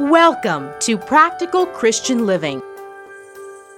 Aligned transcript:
Welcome 0.00 0.70
to 0.80 0.98
Practical 0.98 1.66
Christian 1.66 2.26
Living. 2.26 2.60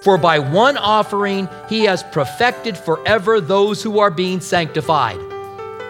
For 0.03 0.17
by 0.17 0.39
one 0.39 0.77
offering 0.77 1.49
he 1.69 1.85
has 1.85 2.03
perfected 2.05 2.77
forever 2.77 3.41
those 3.41 3.83
who 3.83 3.99
are 3.99 4.11
being 4.11 4.41
sanctified. 4.41 5.19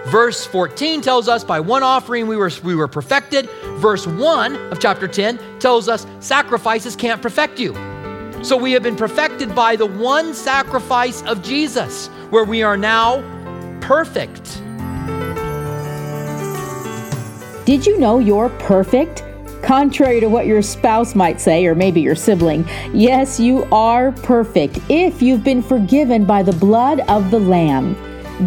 Verse 0.06 0.46
14 0.46 1.00
tells 1.00 1.28
us 1.28 1.44
by 1.44 1.60
one 1.60 1.82
offering 1.82 2.26
we 2.26 2.36
were, 2.36 2.50
we 2.64 2.74
were 2.74 2.88
perfected. 2.88 3.48
Verse 3.78 4.06
1 4.06 4.56
of 4.72 4.80
chapter 4.80 5.08
10 5.08 5.58
tells 5.58 5.88
us 5.88 6.06
sacrifices 6.20 6.96
can't 6.96 7.20
perfect 7.20 7.58
you. 7.58 7.74
So 8.42 8.56
we 8.56 8.72
have 8.72 8.82
been 8.82 8.96
perfected 8.96 9.54
by 9.54 9.76
the 9.76 9.86
one 9.86 10.34
sacrifice 10.34 11.22
of 11.22 11.42
Jesus, 11.42 12.08
where 12.30 12.44
we 12.44 12.62
are 12.62 12.76
now 12.76 13.20
perfect. 13.80 14.62
Did 17.64 17.84
you 17.84 17.98
know 17.98 18.20
you're 18.20 18.50
perfect? 18.60 19.25
Contrary 19.66 20.20
to 20.20 20.28
what 20.28 20.46
your 20.46 20.62
spouse 20.62 21.16
might 21.16 21.40
say, 21.40 21.66
or 21.66 21.74
maybe 21.74 22.00
your 22.00 22.14
sibling, 22.14 22.64
yes, 22.94 23.40
you 23.40 23.64
are 23.72 24.12
perfect 24.12 24.78
if 24.88 25.20
you've 25.20 25.42
been 25.42 25.60
forgiven 25.60 26.24
by 26.24 26.40
the 26.40 26.52
blood 26.52 27.00
of 27.08 27.32
the 27.32 27.40
Lamb. 27.40 27.96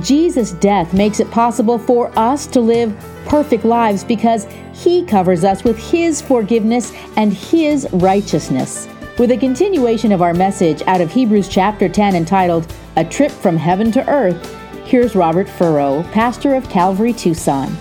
Jesus' 0.01 0.53
death 0.53 0.93
makes 0.93 1.19
it 1.19 1.29
possible 1.29 1.77
for 1.77 2.09
us 2.17 2.47
to 2.47 2.61
live 2.61 2.95
perfect 3.25 3.65
lives 3.65 4.01
because 4.01 4.47
He 4.71 5.03
covers 5.03 5.43
us 5.43 5.65
with 5.65 5.77
His 5.77 6.21
forgiveness 6.21 6.93
and 7.17 7.33
His 7.33 7.85
righteousness. 7.91 8.87
With 9.17 9.31
a 9.31 9.37
continuation 9.37 10.13
of 10.13 10.21
our 10.21 10.33
message 10.33 10.81
out 10.83 11.01
of 11.01 11.11
Hebrews 11.11 11.49
chapter 11.49 11.89
10 11.89 12.15
entitled 12.15 12.73
A 12.95 13.03
Trip 13.03 13.31
from 13.31 13.57
Heaven 13.57 13.91
to 13.91 14.09
Earth, 14.09 14.55
here's 14.85 15.17
Robert 15.17 15.49
Furrow, 15.49 16.01
pastor 16.13 16.55
of 16.55 16.69
Calvary 16.69 17.11
Tucson. 17.11 17.75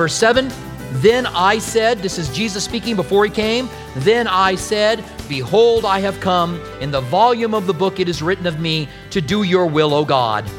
Verse 0.00 0.14
7 0.14 0.50
Then 1.02 1.26
I 1.26 1.58
said, 1.58 1.98
this 1.98 2.16
is 2.16 2.34
Jesus 2.34 2.64
speaking 2.64 2.96
before 2.96 3.22
he 3.26 3.30
came, 3.30 3.68
then 3.96 4.26
I 4.26 4.54
said, 4.54 5.04
Behold, 5.28 5.84
I 5.84 6.00
have 6.00 6.18
come. 6.20 6.58
In 6.80 6.90
the 6.90 7.02
volume 7.02 7.52
of 7.52 7.66
the 7.66 7.74
book 7.74 8.00
it 8.00 8.08
is 8.08 8.22
written 8.22 8.46
of 8.46 8.58
me 8.58 8.88
to 9.10 9.20
do 9.20 9.42
your 9.42 9.66
will, 9.66 9.92
O 9.92 10.06
God. 10.06 10.50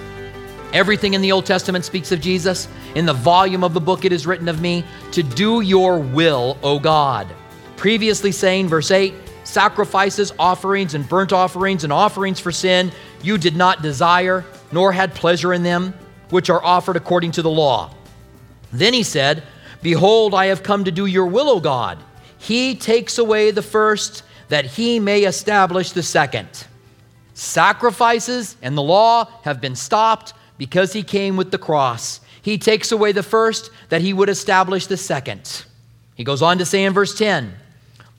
Everything 0.74 1.16
in 1.16 1.22
the 1.22 1.32
Old 1.32 1.48
Testament 1.48 1.86
speaks 1.86 2.12
of 2.12 2.22
Jesus. 2.22 2.68
In 2.94 3.08
the 3.08 3.16
volume 3.16 3.64
of 3.64 3.74
the 3.74 3.82
book 3.82 4.06
it 4.06 4.12
is 4.12 4.28
written 4.28 4.48
of 4.48 4.62
me 4.62 4.84
to 5.12 5.24
do 5.24 5.62
your 5.62 5.98
will, 5.98 6.56
O 6.62 6.78
God. 6.78 7.28
Previously 7.78 8.32
saying, 8.32 8.68
verse 8.68 8.92
8, 8.92 9.12
sacrifices, 9.44 10.32
offerings, 10.38 10.94
and 10.94 11.10
burnt 11.10 11.34
offerings 11.34 11.84
and 11.84 11.92
offerings 11.92 12.40
for 12.40 12.52
sin 12.52 12.92
you 13.24 13.40
did 13.40 13.56
not 13.56 13.82
desire, 13.82 14.46
nor 14.72 14.92
had 14.92 15.16
pleasure 15.16 15.52
in 15.52 15.64
them, 15.64 15.96
which 16.30 16.52
are 16.52 16.64
offered 16.64 16.96
according 16.96 17.32
to 17.32 17.42
the 17.42 17.50
law. 17.50 17.92
Then 18.72 18.94
he 18.94 19.04
said, 19.04 19.44
Behold, 19.82 20.34
I 20.34 20.48
have 20.48 20.64
come 20.64 20.84
to 20.86 20.92
do 20.92 21.06
your 21.06 21.26
will, 21.26 21.50
O 21.50 21.60
God. 21.60 21.98
He 22.38 22.76
takes 22.76 23.18
away 23.18 23.52
the 23.52 23.62
first, 23.62 24.24
that 24.50 24.66
he 24.66 25.00
may 25.00 25.24
establish 25.24 25.92
the 25.92 26.04
second. 26.04 26.68
Sacrifices 27.34 28.58
and 28.62 28.78
the 28.78 28.82
law 28.82 29.26
have 29.44 29.62
been 29.62 29.76
stopped 29.76 30.34
because 30.58 30.94
he 30.94 31.04
came 31.04 31.38
with 31.38 31.52
the 31.52 31.58
cross. 31.58 32.20
He 32.42 32.58
takes 32.58 32.92
away 32.92 33.12
the 33.12 33.24
first, 33.24 33.72
that 33.90 34.02
he 34.02 34.14
would 34.14 34.30
establish 34.30 34.88
the 34.88 34.98
second. 34.98 35.64
He 36.16 36.24
goes 36.24 36.42
on 36.42 36.58
to 36.58 36.66
say 36.66 36.84
in 36.84 36.94
verse 36.94 37.18
10 37.18 37.54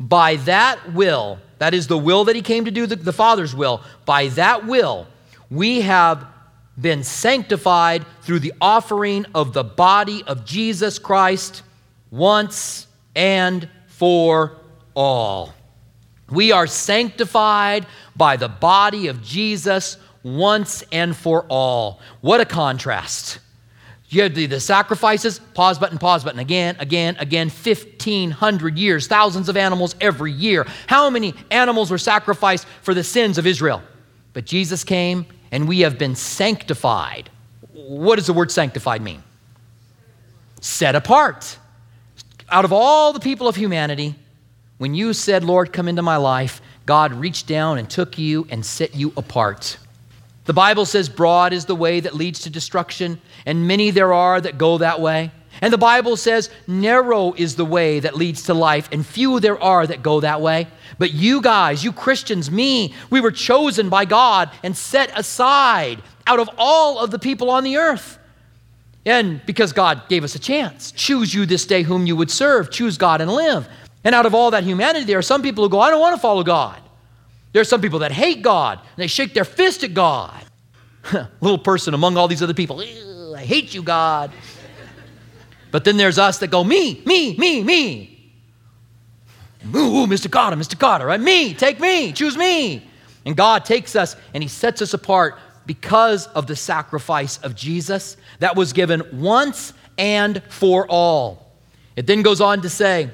By 0.01 0.37
that 0.37 0.93
will, 0.93 1.39
that 1.59 1.75
is 1.75 1.87
the 1.87 1.99
will 1.99 2.25
that 2.25 2.37
he 2.37 2.43
came 2.43 2.65
to 2.65 2.71
do, 2.71 2.87
the, 2.87 2.97
the 2.97 3.13
Father's 3.13 3.55
will, 3.55 3.83
by 4.05 4.29
that 4.29 4.67
will, 4.67 5.07
we 5.51 5.83
have 5.83 6.27
been 6.81 7.05
sanctified 7.05 8.05
through 8.23 8.41
the 8.41 8.55
offering 8.61 9.27
of 9.35 9.53
the 9.53 9.65
body 9.65 10.23
of 10.27 10.45
Jesus 10.45 10.99
Christ 10.99 11.63
once 12.11 12.87
and 13.15 13.69
for 13.87 14.57
all. 14.95 15.55
We 16.31 16.53
are 16.53 16.67
sanctified 16.67 17.87
by 18.17 18.37
the 18.37 18.49
body 18.49 19.09
of 19.09 19.23
Jesus 19.23 19.99
once 20.23 20.83
and 20.93 21.15
for 21.15 21.45
all. 21.49 22.01
What 22.21 22.41
a 22.41 22.45
contrast. 22.45 23.39
You 24.09 24.23
have 24.23 24.35
the, 24.35 24.45
the, 24.45 24.61
sacrifices, 24.61 25.39
pause 25.55 25.79
button, 25.79 25.97
pause 25.97 26.23
button, 26.23 26.39
again, 26.39 26.77
again, 26.79 27.17
again, 27.19 27.49
1,500 27.49 28.79
years, 28.79 29.07
thousands 29.07 29.49
of 29.49 29.57
animals 29.57 29.97
every 30.03 30.33
year. 30.33 30.67
How 30.87 31.09
many 31.09 31.33
animals 31.51 31.91
were 31.91 31.97
sacrificed 31.97 32.67
for 32.83 32.93
the 32.93 33.05
sins 33.05 33.39
of 33.39 33.47
Israel? 33.47 33.83
But 34.35 34.45
Jesus 34.45 34.85
came 34.85 35.25
and 35.53 35.69
we 35.69 35.81
have 35.81 35.99
been 35.99 36.17
sanctified. 36.17 37.31
What 37.73 38.17
does 38.17 38.27
the 38.27 38.33
word 38.33 38.51
sanctified 38.51 39.03
mean? 39.03 39.23
Set 40.61 40.95
apart. 40.97 41.59
Out 42.49 42.65
of 42.65 42.73
all 42.73 43.13
the 43.13 43.21
people 43.21 43.47
of 43.47 43.55
humanity, 43.55 44.15
when 44.79 44.95
you 44.95 45.13
said, 45.13 45.45
Lord, 45.45 45.73
come 45.73 45.89
into 45.89 46.03
my 46.03 46.17
life, 46.17 46.61
God 46.87 47.13
reached 47.13 47.47
down 47.47 47.79
and 47.79 47.89
took 47.89 48.19
you 48.19 48.47
and 48.51 48.67
set 48.67 48.95
you 48.95 49.13
apart. 49.17 49.77
The 50.45 50.53
Bible 50.53 50.87
says, 50.87 51.09
Broad 51.09 51.53
is 51.53 51.67
the 51.67 51.77
way 51.77 52.01
that 52.01 52.17
leads 52.17 52.41
to 52.41 52.51
destruction, 52.51 53.21
and 53.47 53.69
many 53.69 53.91
there 53.91 54.13
are 54.13 54.41
that 54.41 54.59
go 54.59 54.79
that 54.79 55.01
way. 55.01 55.31
And 55.63 55.73
the 55.73 55.79
Bible 55.79 56.17
says, 56.17 56.51
Narrow 56.67 57.33
is 57.35 57.55
the 57.55 57.65
way 57.65 58.01
that 58.01 58.17
leads 58.17 58.43
to 58.45 58.55
life, 58.55 58.89
and 58.91 59.07
few 59.07 59.39
there 59.39 59.63
are 59.63 59.87
that 59.87 60.03
go 60.03 60.21
that 60.21 60.41
way. 60.41 60.67
But 60.99 61.15
you 61.15 61.41
guys, 61.41 61.85
you 61.85 61.93
Christians, 61.93 62.51
me, 62.51 62.95
we 63.11 63.21
were 63.21 63.31
chosen 63.31 63.89
by 63.89 64.05
God 64.05 64.51
and 64.65 64.77
set 64.77 65.17
aside 65.17 66.03
out 66.27 66.41
of 66.41 66.51
all 66.59 66.99
of 66.99 67.13
the 67.13 67.19
people 67.19 67.49
on 67.49 67.63
the 67.63 67.77
earth. 67.77 68.19
And 69.07 69.45
because 69.47 69.73
God 69.73 70.09
gave 70.09 70.25
us 70.25 70.35
a 70.35 70.39
chance, 70.41 70.91
choose 70.93 71.33
you 71.33 71.47
this 71.47 71.65
day 71.65 71.83
whom 71.83 72.07
you 72.07 72.17
would 72.17 72.31
serve, 72.31 72.71
choose 72.71 72.99
God 72.99 73.21
and 73.21 73.31
live. 73.31 73.69
And 74.05 74.15
out 74.17 74.27
of 74.27 74.35
all 74.35 74.51
that 74.51 74.65
humanity, 74.65 75.05
there 75.05 75.19
are 75.19 75.23
some 75.23 75.43
people 75.43 75.65
who 75.65 75.71
go, 75.71 75.81
I 75.81 75.91
don't 75.91 76.01
want 76.01 76.17
to 76.17 76.21
follow 76.21 76.43
God. 76.43 76.81
There 77.53 77.63
are 77.63 77.65
some 77.65 77.81
people 77.81 78.01
that 78.01 78.11
hate 78.11 78.43
God 78.43 78.79
and 78.79 78.97
they 78.97 79.07
shake 79.07 79.33
their 79.33 79.45
fist 79.45 79.85
at 79.85 79.95
God. 79.95 80.45
Little 81.41 81.59
person 81.59 81.95
among 81.95 82.17
all 82.17 82.27
these 82.27 82.43
other 82.43 82.55
people, 82.55 82.81
I 83.37 83.45
hate 83.45 83.75
you, 83.75 83.83
God. 83.83 84.33
But 85.73 85.85
then 85.85 85.97
there's 85.97 86.19
us 86.19 86.39
that 86.39 86.53
go, 86.53 86.63
me, 86.63 87.03
me, 87.05 87.37
me, 87.37 87.65
me. 87.65 88.09
Ooh, 89.75 90.07
Mr. 90.07 90.29
Kotter, 90.29 90.55
Mr. 90.55 90.77
Kotter, 90.77 91.07
right? 91.07 91.21
Me, 91.21 91.55
take 91.55 91.81
me, 91.81 92.13
choose 92.13 92.37
me. 92.37 92.87
And 93.25 93.37
God 93.37 93.65
takes 93.65 93.97
us 93.97 94.15
and 94.35 94.43
He 94.43 94.49
sets 94.49 94.83
us 94.83 94.95
apart 94.95 95.39
because 95.65 96.27
of 96.29 96.47
the 96.47 96.57
sacrifice 96.57 97.39
of 97.39 97.55
Jesus 97.55 98.17
that 98.41 98.55
was 98.55 98.73
given 98.73 99.03
once 99.13 99.73
and 99.97 100.43
for 100.49 100.87
all. 100.89 101.53
It 101.97 102.07
then 102.07 102.23
goes 102.23 102.41
on 102.41 102.63
to 102.63 102.69
say 102.69 103.11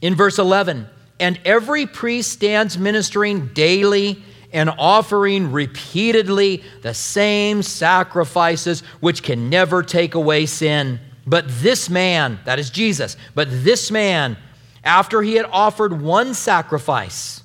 in 0.00 0.14
verse 0.14 0.38
11, 0.38 0.88
and 1.20 1.40
every 1.44 1.86
priest 1.86 2.32
stands 2.32 2.78
ministering 2.78 3.48
daily 3.48 4.22
and 4.52 4.70
offering 4.78 5.52
repeatedly 5.52 6.62
the 6.82 6.94
same 6.94 7.62
sacrifices 7.62 8.80
which 9.00 9.22
can 9.22 9.50
never 9.50 9.82
take 9.82 10.14
away 10.14 10.46
sin. 10.46 11.00
But 11.26 11.46
this 11.48 11.90
man, 11.90 12.38
that 12.44 12.58
is 12.58 12.70
Jesus, 12.70 13.16
but 13.34 13.48
this 13.50 13.90
man, 13.90 14.36
after 14.84 15.22
he 15.22 15.34
had 15.34 15.46
offered 15.46 16.00
one 16.00 16.34
sacrifice 16.34 17.42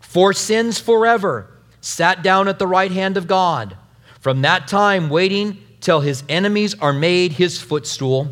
for 0.00 0.32
sins 0.32 0.78
forever, 0.78 1.50
sat 1.80 2.22
down 2.22 2.46
at 2.48 2.58
the 2.58 2.66
right 2.66 2.92
hand 2.92 3.16
of 3.16 3.26
God. 3.26 3.76
From 4.20 4.42
that 4.42 4.68
time, 4.68 5.10
waiting 5.10 5.58
till 5.80 6.00
his 6.00 6.22
enemies 6.28 6.74
are 6.80 6.92
made 6.92 7.32
his 7.32 7.60
footstool. 7.60 8.28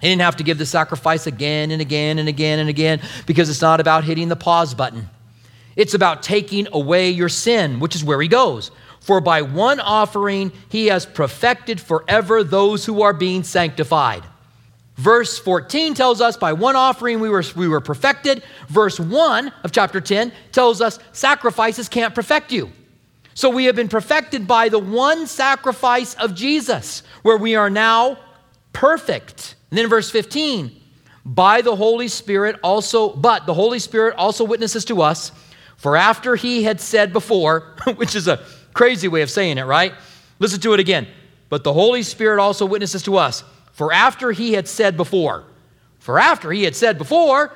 He 0.00 0.08
didn't 0.08 0.22
have 0.22 0.36
to 0.36 0.44
give 0.44 0.58
the 0.58 0.66
sacrifice 0.66 1.26
again 1.26 1.70
and 1.70 1.80
again 1.80 2.18
and 2.18 2.28
again 2.28 2.58
and 2.58 2.68
again 2.68 3.00
because 3.26 3.48
it's 3.48 3.62
not 3.62 3.80
about 3.80 4.04
hitting 4.04 4.28
the 4.28 4.36
pause 4.36 4.74
button. 4.74 5.08
It's 5.76 5.94
about 5.94 6.22
taking 6.22 6.68
away 6.72 7.10
your 7.10 7.28
sin, 7.28 7.80
which 7.80 7.94
is 7.94 8.04
where 8.04 8.20
he 8.20 8.28
goes. 8.28 8.70
For 9.04 9.20
by 9.20 9.42
one 9.42 9.80
offering 9.80 10.50
he 10.70 10.86
has 10.86 11.04
perfected 11.04 11.78
forever 11.78 12.42
those 12.42 12.86
who 12.86 13.02
are 13.02 13.12
being 13.12 13.42
sanctified. 13.42 14.22
Verse 14.96 15.38
14 15.38 15.92
tells 15.92 16.22
us 16.22 16.38
by 16.38 16.54
one 16.54 16.74
offering 16.74 17.20
we 17.20 17.28
were, 17.28 17.44
we 17.54 17.68
were 17.68 17.82
perfected. 17.82 18.42
Verse 18.68 18.98
1 18.98 19.52
of 19.62 19.72
chapter 19.72 20.00
10 20.00 20.32
tells 20.52 20.80
us 20.80 20.98
sacrifices 21.12 21.86
can't 21.86 22.14
perfect 22.14 22.50
you. 22.50 22.72
So 23.34 23.50
we 23.50 23.66
have 23.66 23.76
been 23.76 23.90
perfected 23.90 24.46
by 24.46 24.70
the 24.70 24.78
one 24.78 25.26
sacrifice 25.26 26.14
of 26.14 26.34
Jesus, 26.34 27.02
where 27.20 27.36
we 27.36 27.56
are 27.56 27.68
now 27.68 28.18
perfect. 28.72 29.54
And 29.68 29.76
then 29.76 29.90
verse 29.90 30.10
15, 30.10 30.80
by 31.26 31.60
the 31.60 31.76
Holy 31.76 32.08
Spirit 32.08 32.56
also, 32.62 33.10
but 33.10 33.44
the 33.44 33.52
Holy 33.52 33.80
Spirit 33.80 34.14
also 34.16 34.44
witnesses 34.44 34.86
to 34.86 35.02
us, 35.02 35.30
for 35.76 35.94
after 35.94 36.36
he 36.36 36.62
had 36.62 36.80
said 36.80 37.12
before, 37.12 37.74
which 37.96 38.14
is 38.14 38.28
a 38.28 38.42
crazy 38.74 39.08
way 39.08 39.22
of 39.22 39.30
saying 39.30 39.58
it, 39.58 39.64
right? 39.64 39.94
Listen 40.38 40.60
to 40.60 40.74
it 40.74 40.80
again. 40.80 41.06
But 41.48 41.64
the 41.64 41.72
Holy 41.72 42.02
Spirit 42.02 42.40
also 42.40 42.66
witnesses 42.66 43.02
to 43.04 43.16
us 43.16 43.44
for 43.72 43.92
after 43.92 44.30
he 44.30 44.52
had 44.52 44.68
said 44.68 44.96
before, 44.96 45.44
for 45.98 46.18
after 46.18 46.52
he 46.52 46.62
had 46.62 46.76
said 46.76 46.96
before, 46.96 47.52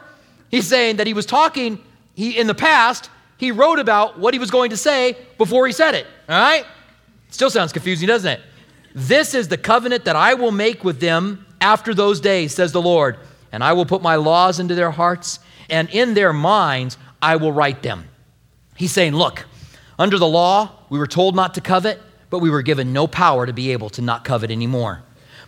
he's 0.50 0.66
saying 0.66 0.96
that 0.96 1.06
he 1.06 1.14
was 1.14 1.26
talking, 1.26 1.78
he 2.14 2.36
in 2.38 2.46
the 2.46 2.54
past, 2.54 3.10
he 3.36 3.52
wrote 3.52 3.78
about 3.78 4.18
what 4.18 4.34
he 4.34 4.40
was 4.40 4.50
going 4.50 4.70
to 4.70 4.76
say 4.76 5.16
before 5.38 5.66
he 5.66 5.72
said 5.72 5.94
it. 5.94 6.06
All 6.28 6.40
right? 6.40 6.66
Still 7.30 7.50
sounds 7.50 7.72
confusing, 7.72 8.08
doesn't 8.08 8.30
it? 8.30 8.40
This 8.94 9.34
is 9.34 9.46
the 9.46 9.56
covenant 9.56 10.06
that 10.06 10.16
I 10.16 10.34
will 10.34 10.50
make 10.50 10.82
with 10.82 10.98
them 10.98 11.46
after 11.60 11.94
those 11.94 12.20
days, 12.20 12.52
says 12.52 12.72
the 12.72 12.82
Lord, 12.82 13.18
and 13.52 13.62
I 13.62 13.72
will 13.74 13.86
put 13.86 14.02
my 14.02 14.16
laws 14.16 14.58
into 14.58 14.74
their 14.74 14.90
hearts, 14.90 15.38
and 15.70 15.88
in 15.90 16.14
their 16.14 16.32
minds 16.32 16.98
I 17.22 17.36
will 17.36 17.52
write 17.52 17.82
them. 17.82 18.08
He's 18.74 18.92
saying, 18.92 19.14
Look, 19.14 19.46
under 19.98 20.18
the 20.18 20.26
law, 20.26 20.70
we 20.90 20.98
were 20.98 21.06
told 21.06 21.34
not 21.34 21.54
to 21.54 21.60
covet, 21.60 22.00
but 22.30 22.38
we 22.38 22.50
were 22.50 22.62
given 22.62 22.92
no 22.92 23.06
power 23.06 23.46
to 23.46 23.52
be 23.52 23.72
able 23.72 23.90
to 23.90 24.02
not 24.02 24.24
covet 24.24 24.50
anymore. 24.50 25.02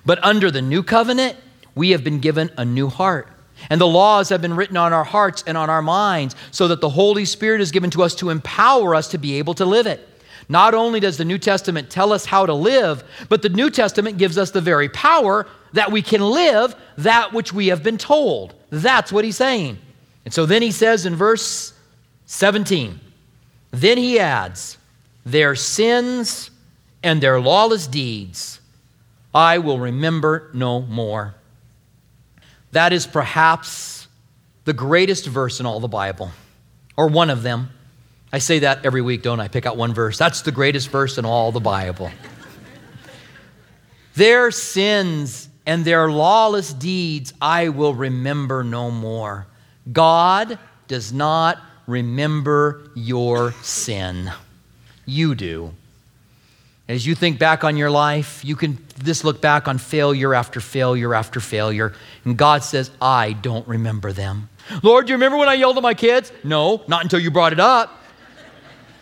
But 0.05 0.23
under 0.25 0.51
the 0.51 0.63
new 0.63 0.83
covenant, 0.83 1.37
we 1.75 1.91
have 1.91 2.03
been 2.03 2.21
given 2.21 2.51
a 2.57 2.65
new 2.65 2.89
heart. 2.89 3.29
And 3.69 3.81
the 3.81 3.87
laws 3.87 4.31
have 4.31 4.41
been 4.41 4.57
written 4.57 4.77
on 4.77 4.93
our 4.93 5.05
hearts 5.05 5.45
and 5.47 5.57
on 5.57 5.69
our 5.69 5.83
minds 5.83 6.35
so 6.51 6.69
that 6.69 6.81
the 6.81 6.89
Holy 6.89 7.25
Spirit 7.25 7.61
is 7.61 7.71
given 7.71 7.91
to 7.91 8.03
us 8.03 8.15
to 8.17 8.31
empower 8.31 8.95
us 8.95 9.09
to 9.09 9.19
be 9.19 9.37
able 9.37 9.55
to 9.55 9.67
live 9.67 9.87
it. 9.87 10.07
Not 10.49 10.75
only 10.75 10.99
does 10.99 11.17
the 11.17 11.25
New 11.25 11.39
Testament 11.39 11.91
tell 11.91 12.13
us 12.13 12.25
how 12.25 12.47
to 12.47 12.55
live, 12.55 13.05
but 13.29 13.43
the 13.43 13.51
New 13.51 13.71
Testament 13.71 14.19
gives 14.19 14.37
us 14.37 14.51
the 14.51 14.61
very 14.61 14.89
power 14.89 15.47
that 15.75 15.93
we 15.93 16.03
can 16.03 16.23
live 16.23 16.75
that 16.99 17.33
which 17.33 17.53
we 17.53 17.69
have 17.69 17.83
been 17.83 17.99
told. 17.99 18.55
That's 18.71 19.13
what 19.13 19.25
he's 19.25 19.37
saying. 19.37 19.79
And 20.25 20.35
so 20.35 20.47
then 20.47 20.63
he 20.63 20.73
says 20.73 21.07
in 21.07 21.15
verse 21.15 21.73
17, 22.27 22.99
then 23.71 23.99
he 23.99 24.19
adds, 24.19 24.79
Their 25.25 25.55
sins 25.55 26.51
and 27.03 27.21
their 27.21 27.41
lawless 27.41 27.87
deeds 27.87 28.61
I 29.35 29.59
will 29.59 29.79
remember 29.79 30.51
no 30.53 30.81
more. 30.81 31.35
That 32.73 32.93
is 32.93 33.07
perhaps 33.07 34.09
the 34.65 34.73
greatest 34.73 35.27
verse 35.27 35.61
in 35.61 35.67
all 35.67 35.81
the 35.81 35.89
Bible, 35.89 36.31
or 36.97 37.09
one 37.09 37.31
of 37.31 37.43
them. 37.43 37.71
I 38.33 38.39
say 38.39 38.61
that 38.61 38.85
every 38.85 39.03
week, 39.03 39.23
don't 39.23 39.41
I? 39.41 39.49
Pick 39.49 39.67
out 39.67 39.77
one 39.77 39.93
verse. 39.93 40.19
That's 40.19 40.43
the 40.43 40.53
greatest 40.53 40.89
verse 40.89 41.19
in 41.19 41.25
all 41.25 41.51
the 41.53 41.61
Bible. 41.61 42.11
their 44.15 44.51
sins 44.51 45.49
and 45.67 45.85
their 45.85 46.11
lawless 46.11 46.73
deeds 46.73 47.33
I 47.41 47.69
will 47.71 47.95
remember 47.95 48.63
no 48.63 48.91
more. 48.91 49.47
God 49.93 50.59
does 50.87 51.13
not 51.13 51.59
remember 51.87 52.83
your 52.95 53.53
sin. 53.63 54.31
You 55.07 55.35
do. 55.35 55.75
As 56.89 57.07
you 57.07 57.15
think 57.15 57.39
back 57.39 57.63
on 57.63 57.77
your 57.77 57.91
life, 57.91 58.45
you 58.45 58.57
can 58.57 58.79
just 59.05 59.25
look 59.25 59.41
back 59.41 59.69
on 59.69 59.79
failure 59.79 60.35
after 60.35 60.61
failure 60.61 61.15
after 61.15 61.39
failure. 61.39 61.95
And 62.25 62.37
God 62.37 62.65
says, 62.65 62.91
I 63.01 63.33
don't 63.33 63.67
remember 63.69 64.13
them. 64.13 64.49
Lord, 64.83 65.07
do 65.07 65.11
you 65.11 65.15
remember 65.15 65.39
when 65.39 65.49
I 65.49 65.55
yelled 65.55 65.77
at 65.77 65.83
my 65.83 65.95
kids? 65.95 66.33
No, 66.43 66.83
not 66.89 67.03
until 67.03 67.21
you 67.21 67.31
brought 67.31 67.53
it 67.53 67.61
up. 67.61 67.97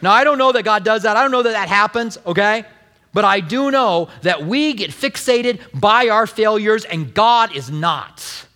Now, 0.02 0.12
I 0.12 0.22
don't 0.22 0.38
know 0.38 0.52
that 0.52 0.64
God 0.64 0.84
does 0.84 1.02
that. 1.02 1.16
I 1.16 1.22
don't 1.22 1.30
know 1.30 1.42
that 1.42 1.52
that 1.52 1.68
happens, 1.68 2.18
okay? 2.26 2.64
But 3.12 3.24
I 3.24 3.40
do 3.40 3.70
know 3.70 4.10
that 4.22 4.44
we 4.44 4.74
get 4.74 4.90
fixated 4.90 5.60
by 5.72 6.08
our 6.08 6.26
failures 6.26 6.84
and 6.84 7.12
God 7.14 7.56
is 7.56 7.70
not. 7.70 8.46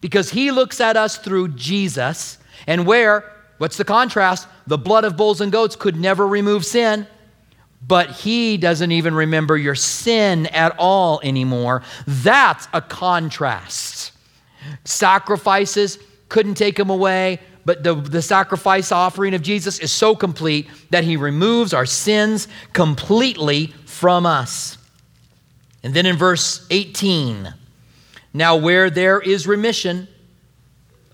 Because 0.00 0.30
He 0.30 0.50
looks 0.50 0.80
at 0.80 0.96
us 0.96 1.16
through 1.16 1.48
Jesus, 1.48 2.38
and 2.66 2.86
where 2.86 3.32
What's 3.58 3.76
the 3.76 3.84
contrast? 3.84 4.48
The 4.66 4.78
blood 4.78 5.04
of 5.04 5.16
bulls 5.16 5.40
and 5.40 5.52
goats 5.52 5.76
could 5.76 5.96
never 5.96 6.26
remove 6.26 6.64
sin, 6.64 7.06
but 7.86 8.10
he 8.10 8.56
doesn't 8.56 8.92
even 8.92 9.14
remember 9.14 9.56
your 9.56 9.74
sin 9.74 10.46
at 10.46 10.74
all 10.78 11.20
anymore. 11.22 11.82
That's 12.06 12.68
a 12.72 12.80
contrast. 12.80 14.12
Sacrifices 14.84 15.98
couldn't 16.28 16.54
take 16.54 16.78
him 16.78 16.90
away, 16.90 17.40
but 17.64 17.82
the, 17.84 17.94
the 17.94 18.22
sacrifice 18.22 18.90
offering 18.90 19.34
of 19.34 19.42
Jesus 19.42 19.78
is 19.78 19.92
so 19.92 20.16
complete 20.16 20.68
that 20.90 21.04
he 21.04 21.16
removes 21.16 21.72
our 21.72 21.86
sins 21.86 22.48
completely 22.72 23.68
from 23.86 24.26
us. 24.26 24.78
And 25.82 25.94
then 25.94 26.06
in 26.06 26.16
verse 26.16 26.66
18, 26.70 27.52
now 28.32 28.56
where 28.56 28.90
there 28.90 29.20
is 29.20 29.46
remission 29.46 30.08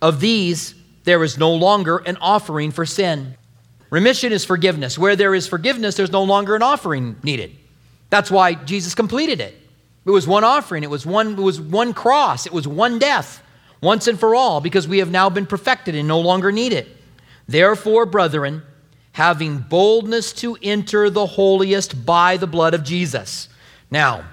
of 0.00 0.20
these, 0.20 0.74
there 1.08 1.24
is 1.24 1.38
no 1.38 1.54
longer 1.54 1.96
an 1.96 2.18
offering 2.20 2.70
for 2.70 2.84
sin. 2.84 3.34
Remission 3.88 4.30
is 4.30 4.44
forgiveness. 4.44 4.98
Where 4.98 5.16
there 5.16 5.34
is 5.34 5.48
forgiveness, 5.48 5.94
there's 5.96 6.12
no 6.12 6.22
longer 6.22 6.54
an 6.54 6.62
offering 6.62 7.16
needed. 7.22 7.56
That's 8.10 8.30
why 8.30 8.52
Jesus 8.52 8.94
completed 8.94 9.40
it. 9.40 9.56
It 10.04 10.10
was 10.10 10.26
one 10.26 10.44
offering, 10.44 10.82
it 10.82 10.90
was 10.90 11.06
one, 11.06 11.32
it 11.32 11.38
was 11.38 11.62
one 11.62 11.94
cross, 11.94 12.44
it 12.44 12.52
was 12.52 12.68
one 12.68 12.98
death, 12.98 13.42
once 13.80 14.06
and 14.06 14.20
for 14.20 14.34
all, 14.34 14.60
because 14.60 14.86
we 14.86 14.98
have 14.98 15.10
now 15.10 15.30
been 15.30 15.46
perfected 15.46 15.94
and 15.94 16.06
no 16.06 16.20
longer 16.20 16.52
need 16.52 16.74
it. 16.74 16.86
Therefore, 17.46 18.04
brethren, 18.04 18.62
having 19.12 19.60
boldness 19.60 20.34
to 20.34 20.58
enter 20.62 21.08
the 21.08 21.24
holiest 21.24 22.04
by 22.04 22.36
the 22.36 22.46
blood 22.46 22.74
of 22.74 22.84
Jesus. 22.84 23.48
Now, 23.90 24.24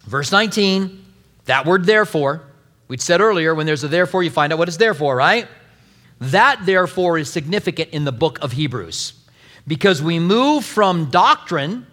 verse 0.00 0.30
19, 0.30 1.02
that 1.46 1.64
word 1.64 1.86
therefore, 1.86 2.42
we'd 2.88 3.00
said 3.00 3.22
earlier, 3.22 3.54
when 3.54 3.64
there's 3.64 3.84
a 3.84 3.88
therefore, 3.88 4.22
you 4.22 4.28
find 4.28 4.52
out 4.52 4.58
what 4.58 4.68
it's 4.68 4.76
there 4.76 4.92
for, 4.92 5.16
right? 5.16 5.48
That, 6.30 6.64
therefore, 6.64 7.18
is 7.18 7.30
significant 7.30 7.90
in 7.90 8.04
the 8.04 8.12
book 8.12 8.38
of 8.40 8.52
Hebrews 8.52 9.14
because 9.66 10.02
we 10.02 10.18
move 10.18 10.64
from 10.64 11.10
doctrine 11.10 11.86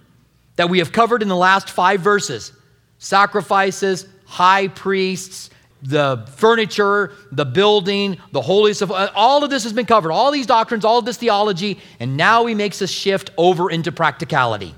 that 0.55 0.69
we 0.69 0.79
have 0.79 0.91
covered 0.91 1.21
in 1.21 1.27
the 1.27 1.35
last 1.35 1.69
five 1.69 2.01
verses 2.01 2.53
sacrifices, 2.97 4.05
high 4.25 4.67
priests, 4.67 5.49
the 5.81 6.29
furniture, 6.35 7.13
the 7.31 7.45
building, 7.45 8.17
the 8.31 8.41
holiest 8.41 8.83
of 8.83 8.91
uh, 8.91 9.09
all 9.15 9.43
of 9.43 9.49
this 9.49 9.63
has 9.63 9.73
been 9.73 9.87
covered. 9.87 10.11
All 10.11 10.31
these 10.31 10.45
doctrines, 10.45 10.85
all 10.85 10.99
of 10.99 11.05
this 11.05 11.17
theology, 11.17 11.79
and 11.99 12.15
now 12.15 12.45
he 12.45 12.53
makes 12.53 12.81
a 12.81 12.87
shift 12.87 13.31
over 13.37 13.71
into 13.71 13.91
practicality. 13.91 14.75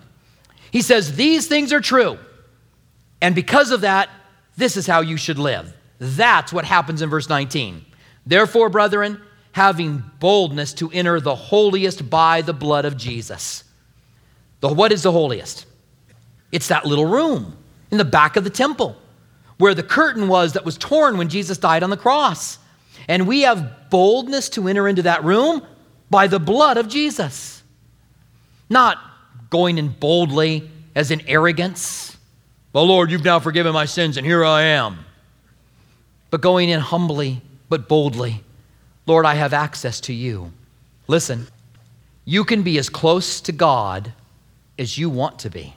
He 0.71 0.81
says, 0.81 1.15
These 1.15 1.47
things 1.47 1.73
are 1.73 1.81
true. 1.81 2.17
And 3.21 3.35
because 3.35 3.71
of 3.71 3.81
that, 3.81 4.09
this 4.55 4.77
is 4.77 4.87
how 4.87 5.01
you 5.01 5.17
should 5.17 5.37
live. 5.37 5.73
That's 5.99 6.53
what 6.53 6.65
happens 6.65 7.01
in 7.01 7.09
verse 7.09 7.29
19. 7.29 7.85
Therefore, 8.25 8.69
brethren, 8.69 9.21
having 9.53 10.03
boldness 10.19 10.73
to 10.73 10.91
enter 10.91 11.19
the 11.19 11.35
holiest 11.35 12.09
by 12.09 12.41
the 12.41 12.53
blood 12.53 12.85
of 12.85 12.97
Jesus. 12.97 13.63
The, 14.59 14.73
what 14.73 14.91
is 14.91 15.03
the 15.03 15.11
holiest? 15.11 15.65
It's 16.51 16.67
that 16.67 16.85
little 16.85 17.05
room 17.05 17.55
in 17.91 17.97
the 17.97 18.05
back 18.05 18.35
of 18.35 18.43
the 18.43 18.49
temple 18.49 18.97
where 19.57 19.75
the 19.75 19.83
curtain 19.83 20.27
was 20.27 20.53
that 20.53 20.65
was 20.65 20.77
torn 20.77 21.17
when 21.17 21.29
Jesus 21.29 21.57
died 21.59 21.83
on 21.83 21.91
the 21.91 21.97
cross. 21.97 22.57
And 23.07 23.27
we 23.27 23.41
have 23.41 23.89
boldness 23.89 24.49
to 24.49 24.67
enter 24.67 24.87
into 24.87 25.03
that 25.03 25.23
room 25.23 25.61
by 26.09 26.27
the 26.27 26.39
blood 26.39 26.77
of 26.77 26.87
Jesus. 26.87 27.61
Not 28.69 28.97
going 29.51 29.77
in 29.77 29.89
boldly 29.89 30.69
as 30.95 31.11
in 31.11 31.21
arrogance. 31.27 32.17
Well, 32.71 32.85
Lord, 32.85 33.11
you've 33.11 33.23
now 33.23 33.39
forgiven 33.39 33.73
my 33.73 33.85
sins, 33.85 34.17
and 34.17 34.25
here 34.25 34.43
I 34.43 34.63
am. 34.63 35.05
But 36.31 36.41
going 36.41 36.69
in 36.69 36.79
humbly, 36.79 37.41
but 37.69 37.87
boldly 37.87 38.43
Lord, 39.05 39.25
I 39.25 39.35
have 39.35 39.53
access 39.53 39.99
to 40.01 40.13
you. 40.13 40.51
Listen, 41.07 41.47
you 42.25 42.45
can 42.45 42.63
be 42.63 42.77
as 42.77 42.89
close 42.89 43.41
to 43.41 43.51
God 43.51 44.13
as 44.79 44.97
you 44.97 45.09
want 45.09 45.39
to 45.39 45.49
be. 45.49 45.75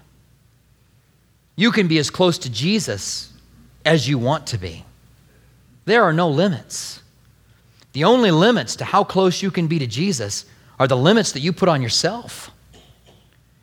You 1.57 1.73
can 1.73 1.89
be 1.89 1.99
as 1.99 2.11
close 2.11 2.39
to 2.39 2.51
Jesus 2.51 3.33
as 3.85 4.09
you 4.09 4.19
want 4.19 4.47
to 4.49 4.59
be. 4.59 4.85
There 5.87 6.05
are 6.05 6.13
no 6.13 6.29
limits. 6.29 7.03
The 7.93 8.05
only 8.05 8.31
limits 8.31 8.77
to 8.77 8.85
how 8.85 9.05
close 9.05 9.43
you 9.43 9.51
can 9.51 9.67
be 9.67 9.79
to 9.79 9.87
Jesus 9.87 10.45
are 10.79 10.87
the 10.87 10.97
limits 10.97 11.33
that 11.33 11.41
you 11.41 11.53
put 11.53 11.69
on 11.69 11.81
yourself. 11.81 12.51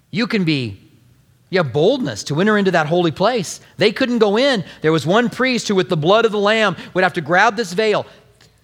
You 0.09 0.25
can 0.27 0.43
be, 0.43 0.79
you 1.49 1.59
have 1.59 1.71
boldness 1.71 2.23
to 2.25 2.41
enter 2.41 2.57
into 2.57 2.71
that 2.71 2.87
holy 2.87 3.11
place. 3.11 3.61
They 3.77 3.91
couldn't 3.91 4.19
go 4.19 4.37
in. 4.37 4.63
There 4.81 4.91
was 4.91 5.05
one 5.05 5.29
priest 5.29 5.67
who, 5.67 5.75
with 5.75 5.89
the 5.89 5.97
blood 5.97 6.25
of 6.25 6.31
the 6.31 6.39
Lamb, 6.39 6.75
would 6.93 7.03
have 7.03 7.13
to 7.13 7.21
grab 7.21 7.55
this 7.55 7.73
veil, 7.73 8.05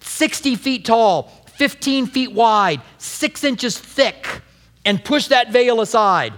60 0.00 0.56
feet 0.56 0.84
tall, 0.84 1.30
15 1.56 2.06
feet 2.06 2.32
wide, 2.32 2.80
six 2.98 3.44
inches 3.44 3.78
thick, 3.78 4.42
and 4.84 5.04
push 5.04 5.28
that 5.28 5.52
veil 5.52 5.80
aside. 5.80 6.32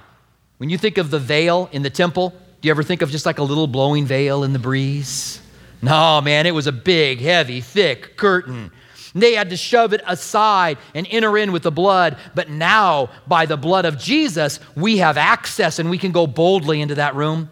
When 0.59 0.71
you 0.71 0.79
think 0.79 0.99
of 0.99 1.11
the 1.11 1.19
veil 1.19 1.69
in 1.73 1.83
the 1.83 1.91
temple, 1.91 2.31
do 2.61 2.69
you 2.69 2.71
ever 2.71 2.83
think 2.83 3.03
of 3.03 3.11
just 3.11 3.27
like 3.27 3.39
a 3.39 3.43
little 3.43 3.67
blowing 3.67 4.07
veil 4.07 4.45
in 4.45 4.53
the 4.53 4.59
breeze? 4.59 5.41
No, 5.81 6.21
man, 6.21 6.47
it 6.47 6.55
was 6.55 6.69
a 6.69 6.73
big, 6.73 7.21
heavy, 7.21 7.61
thick 7.61 8.17
curtain. 8.17 8.71
They 9.15 9.35
had 9.35 9.51
to 9.51 9.57
shove 9.57 9.93
it 9.93 10.03
aside 10.07 10.79
and 10.95 11.07
enter 11.11 11.37
in 11.37 11.53
with 11.53 11.65
the 11.65 11.73
blood. 11.73 12.17
But 12.35 12.49
now, 12.49 13.11
by 13.27 13.47
the 13.47 13.57
blood 13.57 13.85
of 13.85 13.99
Jesus, 13.99 14.61
we 14.77 14.99
have 14.99 15.19
access 15.19 15.79
and 15.79 15.91
we 15.91 15.99
can 15.99 16.13
go 16.13 16.27
boldly 16.27 16.81
into 16.81 16.95
that 16.95 17.15
room. 17.15 17.51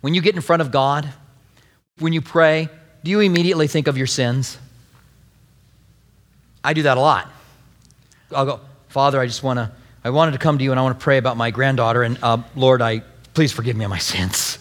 When 0.00 0.14
you 0.14 0.20
get 0.20 0.34
in 0.34 0.40
front 0.40 0.62
of 0.62 0.70
God, 0.70 1.08
when 1.98 2.12
you 2.12 2.20
pray, 2.20 2.68
do 3.04 3.10
you 3.10 3.20
immediately 3.20 3.68
think 3.68 3.86
of 3.86 3.96
your 3.96 4.06
sins? 4.06 4.58
I 6.62 6.72
do 6.72 6.82
that 6.82 6.96
a 6.96 7.00
lot. 7.00 7.30
I'll 8.34 8.46
go, 8.46 8.60
Father, 8.88 9.20
I 9.20 9.26
just 9.26 9.42
want 9.42 9.58
to, 9.58 9.70
I 10.04 10.10
wanted 10.10 10.32
to 10.32 10.38
come 10.38 10.58
to 10.58 10.64
you 10.64 10.70
and 10.70 10.80
I 10.80 10.82
want 10.82 10.98
to 10.98 11.02
pray 11.02 11.18
about 11.18 11.36
my 11.36 11.50
granddaughter. 11.50 12.02
And 12.02 12.18
uh, 12.22 12.42
Lord, 12.54 12.82
I 12.82 13.02
please 13.34 13.52
forgive 13.52 13.76
me 13.76 13.84
of 13.84 13.90
my 13.90 13.98
sins. 14.12 14.58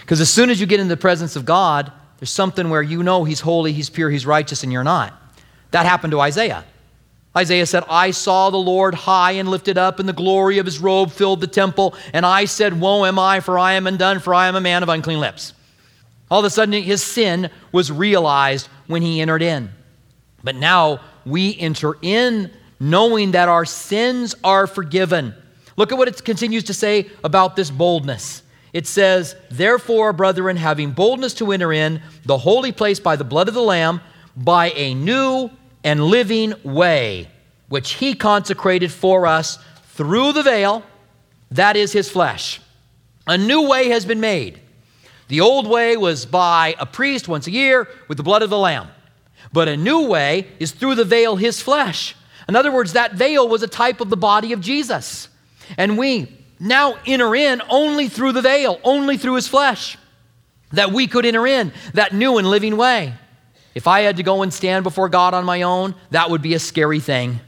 Because 0.00 0.20
as 0.20 0.30
soon 0.30 0.50
as 0.50 0.60
you 0.60 0.66
get 0.66 0.80
in 0.80 0.88
the 0.88 0.96
presence 0.96 1.36
of 1.36 1.44
God, 1.44 1.92
there's 2.18 2.30
something 2.30 2.70
where 2.70 2.82
you 2.82 3.02
know 3.02 3.24
He's 3.24 3.40
holy, 3.40 3.72
He's 3.72 3.90
pure, 3.90 4.10
He's 4.10 4.26
righteous, 4.26 4.62
and 4.62 4.72
you're 4.72 4.84
not. 4.84 5.14
That 5.72 5.86
happened 5.86 6.12
to 6.12 6.20
Isaiah. 6.20 6.64
Isaiah 7.34 7.64
said, 7.64 7.84
I 7.88 8.10
saw 8.10 8.50
the 8.50 8.58
Lord 8.58 8.94
high 8.94 9.32
and 9.32 9.48
lifted 9.48 9.78
up, 9.78 9.98
and 9.98 10.08
the 10.08 10.12
glory 10.12 10.58
of 10.58 10.66
his 10.66 10.78
robe 10.78 11.10
filled 11.10 11.40
the 11.40 11.46
temple. 11.46 11.94
And 12.12 12.26
I 12.26 12.44
said, 12.44 12.78
Woe 12.78 13.06
am 13.06 13.18
I, 13.18 13.40
for 13.40 13.58
I 13.58 13.72
am 13.72 13.86
undone, 13.86 14.20
for 14.20 14.34
I 14.34 14.48
am 14.48 14.54
a 14.54 14.60
man 14.60 14.82
of 14.82 14.90
unclean 14.90 15.18
lips. 15.18 15.54
All 16.30 16.40
of 16.40 16.44
a 16.44 16.50
sudden, 16.50 16.74
his 16.82 17.02
sin 17.02 17.50
was 17.72 17.90
realized 17.90 18.68
when 18.86 19.00
he 19.00 19.20
entered 19.20 19.42
in. 19.42 19.70
But 20.44 20.56
now 20.56 21.00
we 21.24 21.58
enter 21.58 21.96
in 22.02 22.50
knowing 22.80 23.32
that 23.32 23.48
our 23.48 23.64
sins 23.64 24.34
are 24.42 24.66
forgiven. 24.66 25.34
Look 25.76 25.92
at 25.92 25.98
what 25.98 26.08
it 26.08 26.24
continues 26.24 26.64
to 26.64 26.74
say 26.74 27.08
about 27.22 27.56
this 27.56 27.70
boldness. 27.70 28.42
It 28.72 28.86
says, 28.86 29.36
Therefore, 29.50 30.12
brethren, 30.12 30.56
having 30.56 30.92
boldness 30.92 31.34
to 31.34 31.52
enter 31.52 31.72
in 31.72 32.02
the 32.24 32.38
holy 32.38 32.72
place 32.72 32.98
by 32.98 33.16
the 33.16 33.24
blood 33.24 33.48
of 33.48 33.54
the 33.54 33.62
Lamb, 33.62 34.00
by 34.36 34.70
a 34.70 34.94
new 34.94 35.50
and 35.84 36.04
living 36.04 36.54
way, 36.64 37.28
which 37.68 37.94
he 37.94 38.14
consecrated 38.14 38.90
for 38.90 39.26
us 39.26 39.58
through 39.94 40.32
the 40.32 40.42
veil, 40.42 40.82
that 41.50 41.76
is 41.76 41.92
his 41.92 42.10
flesh. 42.10 42.60
A 43.26 43.38
new 43.38 43.68
way 43.68 43.88
has 43.90 44.04
been 44.04 44.20
made. 44.20 44.58
The 45.28 45.40
old 45.40 45.66
way 45.66 45.96
was 45.96 46.26
by 46.26 46.74
a 46.78 46.86
priest 46.86 47.28
once 47.28 47.46
a 47.46 47.50
year 47.50 47.88
with 48.08 48.16
the 48.16 48.22
blood 48.22 48.42
of 48.42 48.50
the 48.50 48.58
lamb. 48.58 48.88
But 49.52 49.68
a 49.68 49.76
new 49.76 50.06
way 50.06 50.46
is 50.58 50.72
through 50.72 50.94
the 50.94 51.04
veil, 51.04 51.36
his 51.36 51.60
flesh. 51.60 52.16
In 52.48 52.56
other 52.56 52.72
words, 52.72 52.94
that 52.94 53.14
veil 53.14 53.48
was 53.48 53.62
a 53.62 53.68
type 53.68 54.00
of 54.00 54.10
the 54.10 54.16
body 54.16 54.52
of 54.52 54.60
Jesus. 54.60 55.28
And 55.76 55.98
we 55.98 56.34
now 56.58 56.96
enter 57.06 57.34
in 57.34 57.62
only 57.68 58.08
through 58.08 58.32
the 58.32 58.42
veil, 58.42 58.80
only 58.84 59.16
through 59.16 59.34
his 59.34 59.48
flesh, 59.48 59.98
that 60.72 60.92
we 60.92 61.06
could 61.06 61.26
enter 61.26 61.46
in 61.46 61.72
that 61.94 62.14
new 62.14 62.38
and 62.38 62.48
living 62.48 62.76
way. 62.76 63.14
If 63.74 63.86
I 63.86 64.00
had 64.00 64.16
to 64.18 64.22
go 64.22 64.42
and 64.42 64.52
stand 64.52 64.84
before 64.84 65.08
God 65.08 65.34
on 65.34 65.44
my 65.44 65.62
own, 65.62 65.94
that 66.10 66.30
would 66.30 66.42
be 66.42 66.54
a 66.54 66.58
scary 66.58 67.00
thing. 67.00 67.40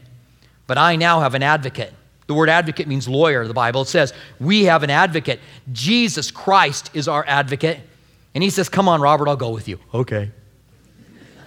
But 0.67 0.77
I 0.77 0.95
now 0.95 1.19
have 1.19 1.35
an 1.35 1.43
advocate. 1.43 1.93
The 2.27 2.33
word 2.33 2.49
advocate 2.49 2.87
means 2.87 3.07
lawyer, 3.07 3.47
the 3.47 3.53
Bible. 3.53 3.85
says, 3.85 4.13
We 4.39 4.63
have 4.63 4.81
an 4.81 4.89
advocate. 4.89 5.39
Jesus 5.71 6.31
Christ 6.31 6.89
is 6.93 7.07
our 7.07 7.23
advocate. 7.27 7.79
And 8.33 8.43
he 8.43 8.49
says, 8.49 8.67
Come 8.67 8.89
on, 8.89 9.01
Robert, 9.01 9.27
I'll 9.27 9.35
go 9.35 9.51
with 9.51 9.67
you. 9.67 9.79
Okay. 9.93 10.31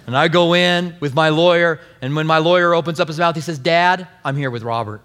And 0.09 0.17
I 0.17 0.29
go 0.29 0.55
in 0.55 0.97
with 1.01 1.13
my 1.13 1.29
lawyer, 1.29 1.81
and 2.01 2.17
when 2.17 2.27
my 2.27 2.39
lawyer 2.39 2.73
opens 2.73 2.99
up 2.99 3.09
his 3.09 3.19
mouth, 3.19 3.35
he 3.35 3.43
says, 3.43 3.59
Dad, 3.59 4.09
I'm 4.25 4.39
here 4.39 4.51
with 4.51 4.63
Robert. 4.63 5.03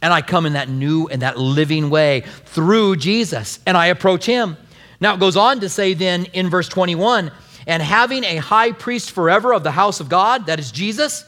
And 0.00 0.12
I 0.12 0.22
come 0.22 0.46
in 0.46 0.52
that 0.52 0.68
new 0.68 1.08
and 1.08 1.22
that 1.22 1.36
living 1.36 1.90
way 1.90 2.22
through 2.44 2.94
Jesus, 2.94 3.58
and 3.66 3.76
I 3.76 3.86
approach 3.86 4.24
him. 4.24 4.56
Now 5.00 5.14
it 5.14 5.18
goes 5.18 5.36
on 5.36 5.58
to 5.58 5.68
say 5.68 5.94
then 5.94 6.26
in 6.26 6.48
verse 6.48 6.68
21 6.68 7.32
and 7.66 7.82
having 7.82 8.22
a 8.22 8.36
high 8.36 8.70
priest 8.70 9.10
forever 9.10 9.52
of 9.52 9.64
the 9.64 9.72
house 9.72 9.98
of 9.98 10.08
God, 10.08 10.46
that 10.46 10.60
is 10.60 10.70
Jesus, 10.70 11.24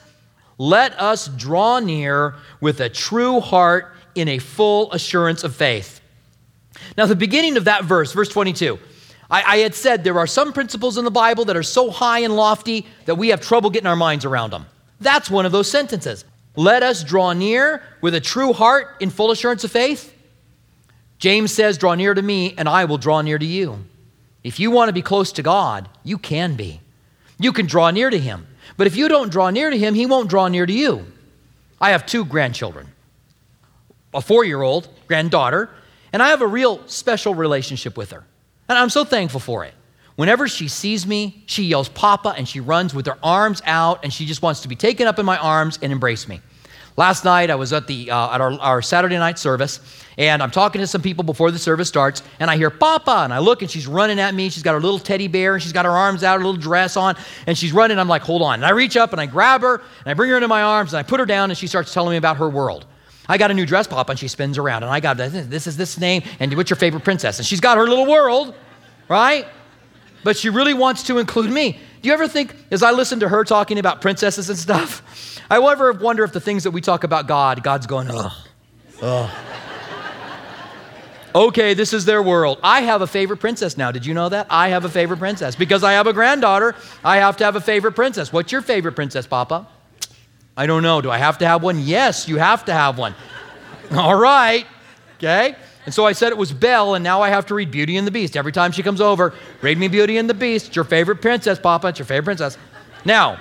let 0.57 0.97
us 0.97 1.27
draw 1.27 1.81
near 1.81 2.37
with 2.61 2.79
a 2.79 2.89
true 2.89 3.41
heart 3.41 3.97
in 4.15 4.29
a 4.29 4.39
full 4.39 4.93
assurance 4.93 5.43
of 5.43 5.57
faith. 5.57 6.01
Now, 6.97 7.07
the 7.07 7.17
beginning 7.17 7.57
of 7.57 7.65
that 7.65 7.83
verse, 7.83 8.13
verse 8.13 8.29
22, 8.29 8.79
I, 9.31 9.43
I, 9.43 9.57
had 9.59 9.75
said 9.75 10.03
there 10.03 10.19
are 10.19 10.27
some 10.27 10.53
principles 10.53 10.99
in 10.99 11.05
the 11.05 11.11
Bible 11.11 11.45
that 11.47 11.57
are 11.57 11.63
so 11.63 11.91
high 11.91 12.21
and 12.21 12.35
lofty 12.35 12.87
that 13.05 13.15
we 13.15 13.29
have 13.29 13.41
trouble 13.41 13.71
getting 13.71 13.87
our 13.87 13.97
minds 13.97 14.25
around 14.25 14.53
them. 14.53 14.67
That's 15.01 15.31
one 15.31 15.47
of 15.47 15.53
those 15.53 15.71
sentences. 15.71 16.25
Let 16.57 16.83
us 16.83 17.05
draw 17.05 17.33
near 17.33 17.83
with 18.01 18.15
a 18.15 18.21
true 18.21 18.53
heart 18.53 18.97
in 19.01 19.11
full 19.11 19.31
assurance 19.31 19.63
of 19.65 19.71
faith. 19.71 20.15
James 21.19 21.53
says, 21.53 21.79
Draw 21.79 21.95
near 21.95 22.15
to 22.15 22.23
me, 22.23 22.55
and 22.59 22.69
I 22.69 22.87
will 22.87 22.99
draw 22.99 23.21
near 23.21 23.39
to 23.39 23.47
you. 23.47 23.85
If 24.43 24.59
you 24.59 24.71
want 24.71 24.89
to 24.89 24.93
be 24.93 25.03
close 25.03 25.33
to 25.33 25.43
God, 25.43 25.89
you 26.03 26.19
can 26.19 26.57
be. 26.57 26.81
You 27.39 27.53
can 27.53 27.67
draw 27.67 27.91
near 27.91 28.11
to 28.11 28.19
Him. 28.19 28.47
But 28.77 28.87
if 28.87 28.97
you 28.97 29.09
don't 29.09 29.31
draw 29.31 29.51
near 29.51 29.71
to 29.71 29.79
Him, 29.79 29.95
He 29.95 30.07
won't 30.07 30.31
draw 30.31 30.49
near 30.49 30.67
to 30.67 30.73
you. 30.73 31.07
I 31.81 31.91
have 31.91 32.07
two 32.07 32.25
grandchildren 32.25 32.89
a 34.13 34.21
four 34.21 34.45
year 34.45 34.61
old 34.61 34.89
granddaughter, 35.07 35.71
and 36.13 36.23
I 36.23 36.31
have 36.31 36.43
a 36.43 36.47
real 36.47 36.87
special 36.89 37.35
relationship 37.35 37.97
with 37.97 38.11
her. 38.11 38.25
And 38.71 38.79
I'm 38.79 38.89
so 38.89 39.05
thankful 39.05 39.41
for 39.41 39.65
it. 39.65 39.75
Whenever 40.15 40.47
she 40.47 40.69
sees 40.69 41.05
me, 41.05 41.43
she 41.47 41.65
yells, 41.65 41.89
Papa, 41.89 42.35
and 42.37 42.49
she 42.49 42.61
runs 42.61 42.95
with 42.95 43.05
her 43.07 43.19
arms 43.21 43.61
out, 43.67 44.05
and 44.05 44.13
she 44.13 44.25
just 44.25 44.43
wants 44.43 44.61
to 44.61 44.69
be 44.69 44.77
taken 44.77 45.09
up 45.09 45.19
in 45.19 45.27
my 45.27 45.37
arms 45.39 45.81
and 45.83 45.91
embrace 45.91 46.29
me. 46.29 46.41
Last 46.97 47.25
night, 47.25 47.51
I 47.51 47.57
was 47.57 47.73
at, 47.73 47.89
the, 47.89 48.13
uh, 48.13 48.33
at 48.33 48.41
our, 48.41 48.53
our 48.61 48.81
Saturday 48.81 49.19
night 49.19 49.41
service, 49.41 49.81
and 50.19 50.41
I'm 50.41 50.53
talking 50.53 50.81
to 50.83 50.87
some 50.87 51.03
people 51.03 51.25
before 51.25 51.51
the 51.51 51.59
service 51.59 51.89
starts, 51.89 52.23
and 52.39 52.49
I 52.49 52.57
hear 52.57 52.71
Papa, 52.71 53.23
and 53.25 53.35
I 53.35 53.41
look, 53.41 53.63
and 53.63 53.71
she's 53.71 53.89
running 53.89 54.21
at 54.21 54.37
me. 54.37 54.51
She's 54.51 54.63
got 54.63 54.75
her 54.75 54.81
little 54.81 55.01
teddy 55.01 55.27
bear, 55.27 55.55
and 55.55 55.63
she's 55.63 55.73
got 55.73 55.85
her 55.85 55.91
arms 55.91 56.23
out, 56.23 56.39
her 56.39 56.45
little 56.45 56.61
dress 56.61 56.97
on, 56.97 57.17
and 57.49 57.59
she's 57.59 57.73
running. 57.73 57.99
I'm 57.99 58.07
like, 58.07 58.23
hold 58.23 58.43
on. 58.43 58.55
And 58.55 58.67
I 58.67 58.71
reach 58.71 58.97
up, 58.97 59.11
and 59.11 59.21
I 59.21 59.27
grab 59.27 59.63
her, 59.63 59.77
and 59.79 60.07
I 60.07 60.15
bring 60.15 60.31
her 60.31 60.37
into 60.37 60.47
my 60.47 60.63
arms, 60.63 60.93
and 60.93 61.01
I 61.01 61.03
put 61.03 61.19
her 61.19 61.27
down, 61.27 61.51
and 61.51 61.59
she 61.59 61.67
starts 61.67 61.93
telling 61.93 62.13
me 62.13 62.19
about 62.19 62.37
her 62.37 62.49
world. 62.49 62.87
I 63.31 63.39
got 63.39 63.51
a 63.51 63.55
new 63.55 63.65
dress, 63.65 63.87
Papa, 63.87 64.11
and 64.11 64.19
she 64.19 64.29
spins 64.29 64.59
around, 64.59 64.83
and 64.83 64.93
I 64.93 64.99
got 65.01 65.17
this 65.17 65.67
is 65.67 65.77
this 65.77 65.99
name, 65.99 66.23
and 66.41 66.53
what's 66.55 66.69
your 66.69 66.77
favorite 66.77 67.05
princess? 67.05 67.39
And 67.39 67.47
she's 67.47 67.61
got 67.61 67.77
her 67.77 67.87
little 67.87 68.07
world, 68.07 68.55
right? 69.09 69.47
But 70.25 70.37
she 70.37 70.51
really 70.51 70.75
wants 70.75 71.05
to 71.05 71.19
include 71.19 71.51
me. 71.51 71.79
Do 72.03 72.09
you 72.09 72.13
ever 72.13 72.27
think, 72.27 72.55
as 72.71 72.83
I 72.83 72.91
listen 72.91 73.21
to 73.21 73.29
her 73.29 73.45
talking 73.45 73.79
about 73.79 74.01
princesses 74.01 74.51
and 74.51 74.59
stuff, 74.59 75.41
I 75.49 75.65
ever 75.65 75.93
wonder 75.93 76.25
if 76.25 76.33
the 76.33 76.41
things 76.41 76.65
that 76.65 76.73
we 76.73 76.81
talk 76.81 77.05
about 77.05 77.29
God, 77.29 77.63
God's 77.63 77.87
going, 77.87 78.11
ugh, 78.11 78.33
ugh 79.01 79.31
okay, 81.35 81.75
this 81.75 81.93
is 81.93 82.05
their 82.05 82.23
world. 82.23 82.59
I 82.63 82.83
have 82.83 83.03
a 83.03 83.07
favorite 83.07 83.39
princess 83.39 83.77
now. 83.77 83.93
Did 83.93 84.05
you 84.05 84.15
know 84.15 84.29
that? 84.29 84.47
I 84.51 84.69
have 84.69 84.85
a 84.85 84.89
favorite 84.89 85.19
princess. 85.19 85.55
Because 85.55 85.85
I 85.85 85.93
have 85.93 86.07
a 86.07 86.13
granddaughter, 86.13 86.75
I 87.05 87.19
have 87.19 87.37
to 87.39 87.45
have 87.45 87.57
a 87.57 87.61
favorite 87.61 87.93
princess. 87.93 88.33
What's 88.33 88.53
your 88.53 88.63
favorite 88.63 88.97
princess, 88.97 89.27
Papa? 89.27 89.69
I 90.57 90.67
don't 90.67 90.83
know. 90.83 91.01
Do 91.01 91.11
I 91.11 91.19
have 91.19 91.39
to 91.39 91.47
have 91.47 91.63
one? 91.63 91.81
Yes, 91.81 92.29
you 92.29 92.37
have 92.37 92.65
to 92.67 92.73
have 92.73 92.99
one. 92.99 93.15
All 93.93 94.15
right. 94.15 94.67
Okay. 95.17 95.57
And 95.87 95.95
so 95.95 96.05
I 96.05 96.13
said 96.13 96.31
it 96.31 96.39
was 96.39 96.53
Belle, 96.53 96.95
and 96.95 97.03
now 97.03 97.23
I 97.23 97.31
have 97.31 97.47
to 97.47 97.55
read 97.55 97.71
Beauty 97.71 97.97
and 97.97 98.07
the 98.07 98.11
Beast. 98.11 98.37
Every 98.37 98.53
time 98.53 98.71
she 98.71 98.83
comes 98.83 99.01
over, 99.01 99.35
read 99.63 99.79
me 99.79 99.89
Beauty 99.89 100.19
and 100.19 100.29
the 100.29 100.35
Beast. 100.35 100.69
It's 100.69 100.77
your 100.77 100.85
favorite 100.85 101.23
princess, 101.23 101.59
Papa. 101.59 101.89
It's 101.89 101.99
your 101.99 102.07
favorite 102.07 102.25
princess. 102.25 102.59
Now, 103.05 103.39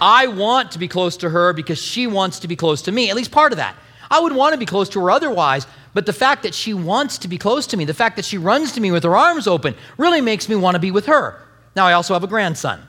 I 0.00 0.28
want 0.28 0.70
to 0.72 0.78
be 0.78 0.88
close 0.88 1.16
to 1.18 1.28
her 1.28 1.52
because 1.52 1.82
she 1.82 2.06
wants 2.06 2.38
to 2.40 2.48
be 2.48 2.56
close 2.56 2.82
to 2.82 2.92
me, 2.92 3.10
at 3.10 3.16
least 3.16 3.32
part 3.32 3.52
of 3.52 3.58
that. 3.58 3.76
I 4.10 4.20
would 4.20 4.32
want 4.32 4.54
to 4.54 4.58
be 4.58 4.66
close 4.66 4.88
to 4.90 5.00
her 5.00 5.10
otherwise, 5.10 5.66
but 5.92 6.06
the 6.06 6.12
fact 6.12 6.42
that 6.44 6.54
she 6.54 6.72
wants 6.74 7.18
to 7.18 7.28
be 7.28 7.38
close 7.38 7.66
to 7.68 7.76
me, 7.76 7.84
the 7.84 7.94
fact 7.94 8.16
that 8.16 8.24
she 8.24 8.38
runs 8.38 8.72
to 8.72 8.80
me 8.80 8.90
with 8.92 9.02
her 9.04 9.16
arms 9.16 9.46
open, 9.46 9.74
really 9.98 10.20
makes 10.20 10.48
me 10.48 10.56
want 10.56 10.74
to 10.76 10.78
be 10.80 10.90
with 10.90 11.06
her. 11.06 11.42
Now, 11.76 11.86
I 11.86 11.92
also 11.92 12.14
have 12.14 12.24
a 12.24 12.28
grandson 12.28 12.80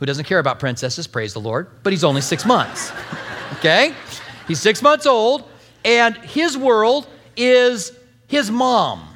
who 0.00 0.06
doesn't 0.06 0.24
care 0.24 0.38
about 0.38 0.58
princesses, 0.58 1.06
praise 1.06 1.34
the 1.34 1.40
Lord, 1.40 1.68
but 1.82 1.92
he's 1.92 2.02
only 2.02 2.22
six 2.22 2.44
months. 2.44 2.90
okay? 3.58 3.94
He's 4.48 4.58
six 4.58 4.82
months 4.82 5.06
old, 5.06 5.48
and 5.84 6.16
his 6.16 6.56
world 6.56 7.06
is 7.36 7.92
his 8.26 8.50
mom, 8.50 9.06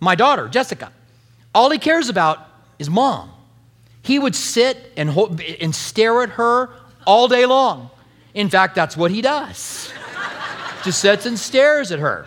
my 0.00 0.14
daughter, 0.14 0.46
Jessica. 0.46 0.92
All 1.54 1.70
he 1.70 1.78
cares 1.78 2.10
about 2.10 2.46
is 2.78 2.90
mom. 2.90 3.32
He 4.02 4.18
would 4.18 4.36
sit 4.36 4.92
and, 4.96 5.08
ho- 5.10 5.34
and 5.60 5.74
stare 5.74 6.22
at 6.22 6.30
her 6.30 6.70
all 7.06 7.26
day 7.26 7.46
long. 7.46 7.90
In 8.34 8.50
fact, 8.50 8.74
that's 8.74 8.96
what 8.96 9.10
he 9.10 9.22
does. 9.22 9.92
Just 10.84 11.00
sits 11.00 11.24
and 11.24 11.38
stares 11.38 11.90
at 11.90 11.98
her. 11.98 12.26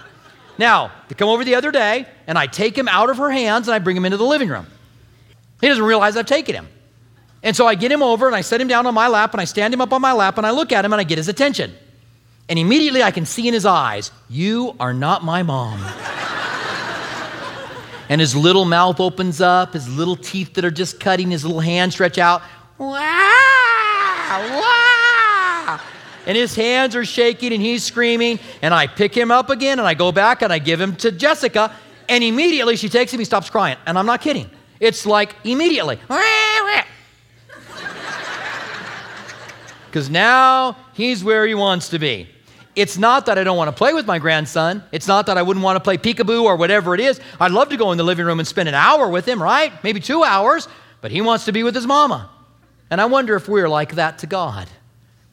Now, 0.57 0.91
they 1.07 1.15
come 1.15 1.29
over 1.29 1.43
the 1.43 1.55
other 1.55 1.71
day, 1.71 2.07
and 2.27 2.37
I 2.37 2.47
take 2.47 2.77
him 2.77 2.87
out 2.87 3.09
of 3.09 3.17
her 3.17 3.29
hands 3.29 3.67
and 3.67 3.75
I 3.75 3.79
bring 3.79 3.95
him 3.95 4.05
into 4.05 4.17
the 4.17 4.25
living 4.25 4.49
room. 4.49 4.67
He 5.61 5.67
doesn't 5.67 5.83
realize 5.83 6.17
I've 6.17 6.25
taken 6.25 6.55
him. 6.55 6.67
And 7.43 7.55
so 7.55 7.65
I 7.65 7.75
get 7.75 7.91
him 7.91 8.03
over 8.03 8.27
and 8.27 8.35
I 8.35 8.41
set 8.41 8.61
him 8.61 8.67
down 8.67 8.85
on 8.85 8.93
my 8.93 9.07
lap 9.07 9.33
and 9.33 9.41
I 9.41 9.45
stand 9.45 9.73
him 9.73 9.81
up 9.81 9.93
on 9.93 10.01
my 10.01 10.13
lap 10.13 10.37
and 10.37 10.45
I 10.45 10.51
look 10.51 10.71
at 10.71 10.85
him 10.85 10.93
and 10.93 10.99
I 10.99 11.03
get 11.03 11.17
his 11.17 11.27
attention. 11.27 11.73
And 12.47 12.59
immediately 12.59 13.01
I 13.01 13.11
can 13.11 13.25
see 13.25 13.47
in 13.47 13.53
his 13.53 13.65
eyes, 13.65 14.11
You 14.29 14.75
are 14.79 14.93
not 14.93 15.23
my 15.23 15.41
mom. 15.41 15.79
and 18.09 18.21
his 18.21 18.35
little 18.35 18.65
mouth 18.65 18.99
opens 18.99 19.41
up, 19.41 19.73
his 19.73 19.87
little 19.89 20.15
teeth 20.15 20.53
that 20.55 20.65
are 20.65 20.71
just 20.71 20.99
cutting, 20.99 21.31
his 21.31 21.43
little 21.45 21.61
hands 21.61 21.93
stretch 21.93 22.17
out. 22.17 22.41
Wow! 22.77 22.97
Wow! 24.29 25.79
and 26.25 26.37
his 26.37 26.55
hands 26.55 26.95
are 26.95 27.05
shaking 27.05 27.53
and 27.53 27.61
he's 27.61 27.83
screaming. 27.83 28.39
And 28.61 28.73
I 28.73 28.87
pick 28.87 29.15
him 29.15 29.31
up 29.31 29.49
again 29.49 29.79
and 29.79 29.87
I 29.87 29.93
go 29.93 30.11
back 30.11 30.41
and 30.41 30.53
I 30.53 30.59
give 30.59 30.79
him 30.79 30.95
to 30.97 31.11
Jessica. 31.11 31.73
And 32.07 32.23
immediately 32.23 32.75
she 32.75 32.89
takes 32.89 33.13
him, 33.13 33.19
he 33.19 33.25
stops 33.25 33.49
crying. 33.49 33.77
And 33.85 33.97
I'm 33.97 34.05
not 34.05 34.21
kidding. 34.21 34.49
It's 34.79 35.05
like 35.05 35.35
immediately. 35.43 35.99
Because 39.91 40.09
now 40.09 40.77
he's 40.93 41.21
where 41.21 41.45
he 41.45 41.53
wants 41.53 41.89
to 41.89 41.99
be. 41.99 42.29
It's 42.77 42.97
not 42.97 43.25
that 43.25 43.37
I 43.37 43.43
don't 43.43 43.57
want 43.57 43.67
to 43.67 43.75
play 43.75 43.93
with 43.93 44.07
my 44.07 44.19
grandson. 44.19 44.81
It's 44.93 45.05
not 45.05 45.25
that 45.25 45.37
I 45.37 45.41
wouldn't 45.41 45.65
want 45.65 45.75
to 45.75 45.81
play 45.81 45.97
peekaboo 45.97 46.43
or 46.43 46.55
whatever 46.55 46.95
it 46.95 47.01
is. 47.01 47.19
I'd 47.41 47.51
love 47.51 47.67
to 47.69 47.77
go 47.77 47.91
in 47.91 47.97
the 47.97 48.05
living 48.05 48.25
room 48.25 48.39
and 48.39 48.47
spend 48.47 48.69
an 48.69 48.75
hour 48.75 49.09
with 49.09 49.27
him, 49.27 49.43
right? 49.43 49.73
Maybe 49.83 49.99
two 49.99 50.23
hours, 50.23 50.69
but 51.01 51.11
he 51.11 51.19
wants 51.19 51.43
to 51.45 51.51
be 51.51 51.63
with 51.63 51.75
his 51.75 51.85
mama. 51.85 52.29
And 52.89 53.01
I 53.01 53.05
wonder 53.05 53.35
if 53.35 53.49
we're 53.49 53.67
like 53.67 53.95
that 53.95 54.19
to 54.19 54.27
God. 54.27 54.69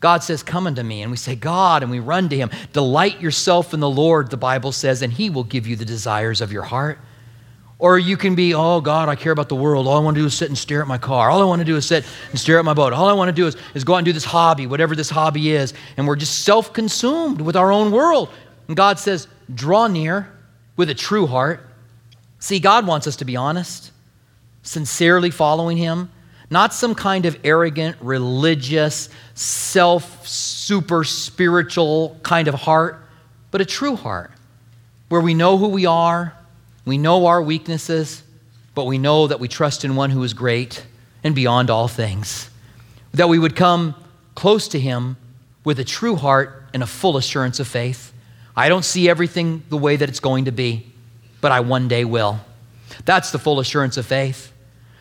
God 0.00 0.24
says, 0.24 0.42
Come 0.42 0.66
unto 0.66 0.82
me. 0.82 1.02
And 1.02 1.12
we 1.12 1.16
say, 1.16 1.36
God, 1.36 1.84
and 1.84 1.92
we 1.92 2.00
run 2.00 2.28
to 2.30 2.36
him. 2.36 2.50
Delight 2.72 3.20
yourself 3.20 3.72
in 3.72 3.78
the 3.78 3.88
Lord, 3.88 4.30
the 4.30 4.36
Bible 4.36 4.72
says, 4.72 5.02
and 5.02 5.12
he 5.12 5.30
will 5.30 5.44
give 5.44 5.68
you 5.68 5.76
the 5.76 5.84
desires 5.84 6.40
of 6.40 6.52
your 6.52 6.64
heart. 6.64 6.98
Or 7.80 7.96
you 7.96 8.16
can 8.16 8.34
be, 8.34 8.54
oh, 8.54 8.80
God, 8.80 9.08
I 9.08 9.14
care 9.14 9.30
about 9.30 9.48
the 9.48 9.54
world. 9.54 9.86
All 9.86 9.96
I 9.96 10.00
want 10.00 10.16
to 10.16 10.20
do 10.20 10.26
is 10.26 10.34
sit 10.34 10.48
and 10.48 10.58
stare 10.58 10.82
at 10.82 10.88
my 10.88 10.98
car. 10.98 11.30
All 11.30 11.40
I 11.40 11.44
want 11.44 11.60
to 11.60 11.64
do 11.64 11.76
is 11.76 11.86
sit 11.86 12.04
and 12.30 12.40
stare 12.40 12.58
at 12.58 12.64
my 12.64 12.74
boat. 12.74 12.92
All 12.92 13.08
I 13.08 13.12
want 13.12 13.28
to 13.28 13.32
do 13.32 13.46
is, 13.46 13.56
is 13.74 13.84
go 13.84 13.94
out 13.94 13.98
and 13.98 14.04
do 14.04 14.12
this 14.12 14.24
hobby, 14.24 14.66
whatever 14.66 14.96
this 14.96 15.10
hobby 15.10 15.52
is. 15.52 15.74
And 15.96 16.06
we're 16.06 16.16
just 16.16 16.40
self 16.40 16.72
consumed 16.72 17.40
with 17.40 17.54
our 17.54 17.70
own 17.70 17.92
world. 17.92 18.30
And 18.66 18.76
God 18.76 18.98
says, 18.98 19.28
draw 19.54 19.86
near 19.86 20.28
with 20.76 20.90
a 20.90 20.94
true 20.94 21.26
heart. 21.26 21.64
See, 22.40 22.58
God 22.58 22.84
wants 22.86 23.06
us 23.06 23.16
to 23.16 23.24
be 23.24 23.36
honest. 23.36 23.92
sincerely 24.62 25.30
following 25.30 25.76
Him, 25.76 26.10
not 26.50 26.72
some 26.74 26.94
kind 26.94 27.26
of 27.26 27.38
arrogant, 27.44 27.96
religious, 28.00 29.08
self, 29.34 30.26
super 30.26 31.04
spiritual 31.04 32.18
kind 32.22 32.48
of 32.48 32.54
heart, 32.54 33.04
but 33.50 33.60
a 33.60 33.64
true 33.64 33.96
heart 33.96 34.30
where 35.08 35.20
we 35.20 35.34
know 35.34 35.56
who 35.56 35.68
we 35.68 35.86
are, 35.86 36.34
we 36.88 36.98
know 36.98 37.26
our 37.26 37.42
weaknesses, 37.42 38.22
but 38.74 38.84
we 38.84 38.98
know 38.98 39.26
that 39.26 39.40
we 39.40 39.48
trust 39.48 39.84
in 39.84 39.96
one 39.96 40.10
who 40.10 40.22
is 40.22 40.34
great 40.34 40.84
and 41.24 41.34
beyond 41.34 41.70
all 41.70 41.88
things. 41.88 42.50
That 43.12 43.28
we 43.28 43.38
would 43.38 43.56
come 43.56 43.94
close 44.34 44.68
to 44.68 44.80
Him 44.80 45.16
with 45.64 45.78
a 45.78 45.84
true 45.84 46.16
heart 46.16 46.64
and 46.72 46.82
a 46.82 46.86
full 46.86 47.16
assurance 47.16 47.60
of 47.60 47.68
faith. 47.68 48.12
I 48.56 48.68
don't 48.68 48.84
see 48.84 49.08
everything 49.08 49.62
the 49.68 49.76
way 49.76 49.96
that 49.96 50.08
it's 50.08 50.20
going 50.20 50.46
to 50.46 50.52
be, 50.52 50.86
but 51.40 51.52
I 51.52 51.60
one 51.60 51.88
day 51.88 52.04
will. 52.04 52.40
That's 53.04 53.30
the 53.30 53.38
full 53.38 53.60
assurance 53.60 53.96
of 53.96 54.06
faith. 54.06 54.52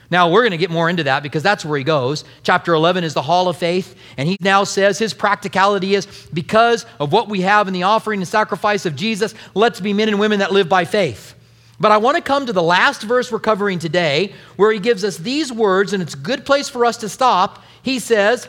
Now, 0.10 0.30
we're 0.30 0.42
going 0.42 0.52
to 0.52 0.58
get 0.58 0.72
more 0.72 0.90
into 0.90 1.04
that 1.04 1.22
because 1.22 1.44
that's 1.44 1.66
where 1.66 1.78
he 1.78 1.84
goes. 1.84 2.24
Chapter 2.44 2.74
11 2.74 3.04
is 3.04 3.14
the 3.14 3.22
hall 3.22 3.50
of 3.50 3.58
faith, 3.58 3.96
and 4.16 4.28
he 4.28 4.38
now 4.40 4.64
says 4.64 4.98
his 4.98 5.14
practicality 5.14 5.96
is 5.96 6.06
because 6.34 6.86
of 7.00 7.12
what 7.12 7.28
we 7.28 7.42
have 7.42 7.68
in 7.68 7.74
the 7.74 7.84
offering 7.84 8.22
and 8.22 8.28
sacrifice 8.28 8.86
of 8.86 8.96
Jesus, 8.96 9.36
let's 9.54 9.82
be 9.82 9.94
men 9.94 10.08
and 10.08 10.20
women 10.20 10.40
that 10.40 10.54
live 10.54 10.70
by 10.70 10.86
faith. 10.86 11.36
But 11.80 11.92
I 11.92 11.98
want 11.98 12.18
to 12.18 12.24
come 12.24 12.46
to 12.46 12.54
the 12.54 12.64
last 12.64 13.04
verse 13.04 13.32
we're 13.32 13.40
covering 13.40 13.80
today, 13.80 14.34
where 14.56 14.72
he 14.72 14.80
gives 14.80 15.04
us 15.04 15.18
these 15.18 15.52
words, 15.52 15.94
and 15.94 16.02
it's 16.02 16.16
a 16.16 16.18
good 16.18 16.46
place 16.46 16.70
for 16.70 16.86
us 16.86 16.98
to 16.98 17.10
stop. 17.10 17.64
He 17.84 18.00
says, 18.00 18.48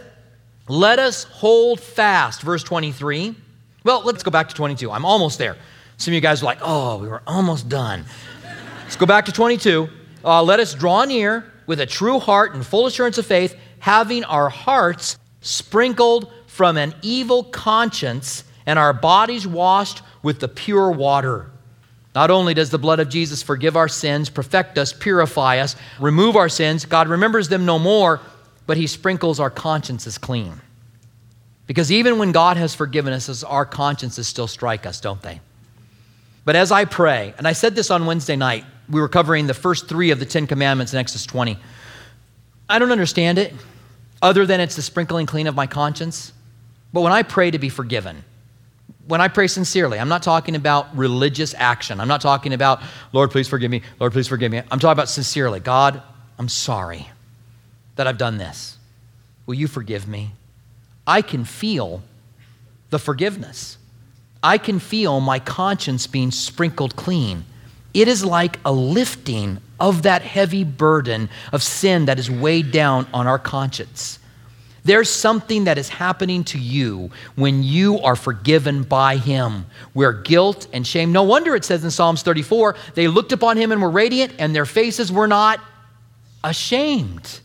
Let 0.68 0.99
us 0.99 1.25
hold 1.25 1.80
fast, 1.80 2.42
verse 2.42 2.62
23. 2.62 3.35
Well, 3.85 4.02
let's 4.04 4.23
go 4.23 4.30
back 4.30 4.49
to 4.49 4.54
22. 4.54 4.90
I'm 4.90 5.04
almost 5.04 5.38
there. 5.38 5.56
Some 5.99 6.12
of 6.12 6.14
you 6.14 6.20
guys 6.20 6.42
are 6.42 6.47
like, 6.47 6.58
Oh, 6.62 6.99
we 6.99 7.08
were 7.08 7.23
almost 7.26 7.68
done. 7.68 8.04
let's 8.82 8.97
go 8.97 9.06
back 9.06 9.26
to 9.26 9.32
22 9.32 9.88
uh, 10.25 10.42
let 10.42 10.61
us 10.61 10.75
draw 10.75 11.04
near 11.04 11.52
with 11.66 11.80
a 11.80 11.87
true 11.87 12.18
heart 12.18 12.54
and 12.54 12.66
full 12.66 12.87
assurance 12.87 13.18
of 13.18 13.26
faith, 13.26 13.56
having 13.78 14.25
our 14.25 14.49
hearts 14.49 15.18
sprinkled 15.40 16.32
from 16.47 16.76
an 16.76 16.94
evil 17.02 17.44
conscience 17.44 18.44
and 18.66 18.78
our 18.78 18.92
bodies 18.92 19.47
washed 19.47 20.02
with 20.23 20.40
the 20.40 20.49
pure 20.49 20.90
water. 20.90 21.50
Not 22.18 22.32
only 22.32 22.52
does 22.52 22.70
the 22.70 22.80
blood 22.80 22.98
of 22.98 23.08
Jesus 23.08 23.44
forgive 23.44 23.76
our 23.76 23.87
sins, 23.87 24.28
perfect 24.28 24.76
us, 24.76 24.92
purify 24.92 25.58
us, 25.58 25.76
remove 26.00 26.34
our 26.34 26.48
sins, 26.48 26.84
God 26.84 27.06
remembers 27.06 27.48
them 27.48 27.64
no 27.64 27.78
more, 27.78 28.20
but 28.66 28.76
He 28.76 28.88
sprinkles 28.88 29.38
our 29.38 29.50
consciences 29.50 30.18
clean. 30.18 30.60
Because 31.68 31.92
even 31.92 32.18
when 32.18 32.32
God 32.32 32.56
has 32.56 32.75
forgiven 32.75 33.12
us, 33.12 33.44
our 33.44 33.64
consciences 33.64 34.26
still 34.26 34.48
strike 34.48 34.84
us, 34.84 35.00
don't 35.00 35.22
they? 35.22 35.40
But 36.44 36.56
as 36.56 36.72
I 36.72 36.87
pray, 36.87 37.34
and 37.38 37.46
I 37.46 37.52
said 37.52 37.76
this 37.76 37.88
on 37.88 38.04
Wednesday 38.04 38.34
night, 38.34 38.64
we 38.90 39.00
were 39.00 39.08
covering 39.08 39.46
the 39.46 39.54
first 39.54 39.88
three 39.88 40.10
of 40.10 40.18
the 40.18 40.26
Ten 40.26 40.48
Commandments 40.48 40.92
in 40.92 40.98
Exodus 40.98 41.25
20. 41.25 41.56
I 42.68 42.80
don't 42.80 42.90
understand 42.90 43.38
it, 43.38 43.54
other 44.20 44.44
than 44.44 44.58
it's 44.58 44.75
the 44.75 44.82
sprinkling 44.82 45.26
clean 45.26 45.46
of 45.46 45.54
my 45.54 45.68
conscience. 45.68 46.32
But 46.92 47.02
when 47.02 47.12
I 47.12 47.22
pray 47.22 47.52
to 47.52 47.60
be 47.60 47.68
forgiven, 47.68 48.25
when 49.09 49.23
I 49.23 49.29
pray 49.29 49.47
sincerely, 49.47 49.99
I'm 49.99 50.11
not 50.11 50.23
talking 50.23 50.55
about 50.55 50.95
religious 50.95 51.55
action. 51.55 51.99
I'm 51.99 52.09
not 52.09 52.21
talking 52.21 52.53
about, 52.53 52.83
Lord, 53.12 53.31
please 53.31 53.49
forgive 53.49 53.71
me. 53.71 53.83
Lord, 53.99 54.12
please 54.12 54.29
forgive 54.29 54.53
me. 54.53 54.59
I'm 54.59 54.79
talking 54.79 54.93
about 54.93 55.09
sincerely. 55.09 55.61
God, 55.61 56.03
I'm 56.38 56.49
sorry 56.49 57.09
that 57.97 58.07
I've 58.07 58.19
done 58.19 58.37
this. 58.37 58.77
Will 59.47 59.55
you 59.55 59.67
forgive 59.67 60.07
me? 60.07 60.33
I 61.07 61.23
can 61.23 61.45
feel 61.45 62.03
the 62.91 62.99
forgiveness. 62.99 63.79
I 64.43 64.59
can 64.59 64.79
feel 64.79 65.21
my 65.21 65.38
conscience 65.38 66.07
being 66.07 66.31
sprinkled 66.31 66.95
clean. 66.95 67.47
It 67.95 68.09
is 68.09 68.25
like 68.25 68.59
a 68.65 68.73
lifting 68.73 69.59
of 69.81 70.03
that 70.03 70.21
heavy 70.21 70.65
burden 70.65 71.31
of 71.50 71.62
sin 71.62 72.05
that 72.05 72.19
is 72.19 72.31
weighed 72.31 72.71
down 72.73 73.07
on 73.15 73.27
our 73.27 73.38
conscience. 73.38 74.19
There's 74.88 75.11
something 75.11 75.64
that 75.64 75.76
is 75.76 75.90
happening 75.90 76.44
to 76.44 76.59
you 76.59 77.11
when 77.35 77.62
you 77.62 77.98
are 77.98 78.16
forgiven 78.16 78.85
by 78.85 79.18
Him, 79.18 79.66
where 79.92 80.14
guilt 80.14 80.66
and 80.72 80.87
shame, 80.87 81.12
no 81.12 81.24
wonder 81.24 81.55
it 81.55 81.66
says 81.66 81.85
in 81.85 81.90
Psalms 81.90 82.22
34, 82.22 82.74
they 82.94 83.07
looked 83.07 83.33
upon 83.33 83.59
Him 83.59 83.70
and 83.70 83.83
were 83.83 83.90
radiant, 83.90 84.33
and 84.38 84.57
their 84.57 84.64
faces 84.64 85.12
were 85.12 85.27
not 85.27 85.61
ashamed. 86.42 87.40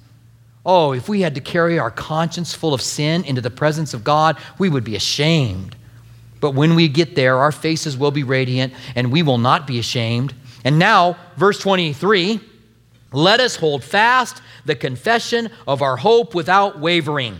Oh, 0.65 0.93
if 0.93 1.09
we 1.09 1.19
had 1.19 1.35
to 1.35 1.41
carry 1.41 1.77
our 1.77 1.91
conscience 1.91 2.53
full 2.53 2.73
of 2.73 2.81
sin 2.81 3.25
into 3.25 3.41
the 3.41 3.51
presence 3.51 3.93
of 3.93 4.05
God, 4.05 4.37
we 4.57 4.69
would 4.69 4.85
be 4.85 4.95
ashamed. 4.95 5.75
But 6.39 6.51
when 6.51 6.75
we 6.75 6.87
get 6.87 7.13
there, 7.13 7.39
our 7.39 7.51
faces 7.51 7.97
will 7.97 8.11
be 8.11 8.23
radiant 8.23 8.71
and 8.95 9.11
we 9.11 9.21
will 9.21 9.37
not 9.37 9.67
be 9.67 9.79
ashamed. 9.79 10.33
And 10.63 10.79
now, 10.79 11.17
verse 11.35 11.59
23 11.59 12.39
let 13.13 13.39
us 13.39 13.55
hold 13.55 13.83
fast 13.83 14.41
the 14.65 14.75
confession 14.75 15.49
of 15.67 15.81
our 15.81 15.95
hope 15.95 16.35
without 16.35 16.79
wavering. 16.79 17.39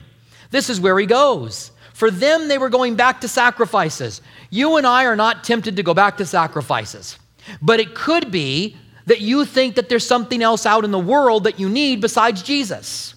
This 0.52 0.70
is 0.70 0.80
where 0.80 0.98
he 1.00 1.06
goes. 1.06 1.72
For 1.94 2.10
them, 2.10 2.48
they 2.48 2.58
were 2.58 2.70
going 2.70 2.96
back 2.96 3.22
to 3.22 3.28
sacrifices. 3.28 4.22
You 4.50 4.78
and 4.78 4.86
I 4.86 5.06
are 5.06 5.16
not 5.16 5.44
tempted 5.44 5.76
to 5.76 5.84
go 5.84 5.94
back 5.94 6.18
to 6.18 6.26
sacrifices. 6.26 7.18
But 7.62 7.80
it 7.80 7.96
could 7.96 8.32
be 8.32 8.78
that 9.06 9.22
you 9.22 9.46
think 9.46 9.76
that 9.76 9.90
there's 9.90 10.06
something 10.06 10.42
else 10.42 10.66
out 10.66 10.86
in 10.86 10.92
the 10.92 11.00
world 11.00 11.44
that 11.44 11.60
you 11.60 11.70
need 11.70 12.02
besides 12.02 12.42
Jesus. 12.42 13.16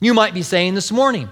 You 0.00 0.14
might 0.14 0.34
be 0.34 0.42
saying 0.42 0.74
this 0.74 0.92
morning, 0.92 1.28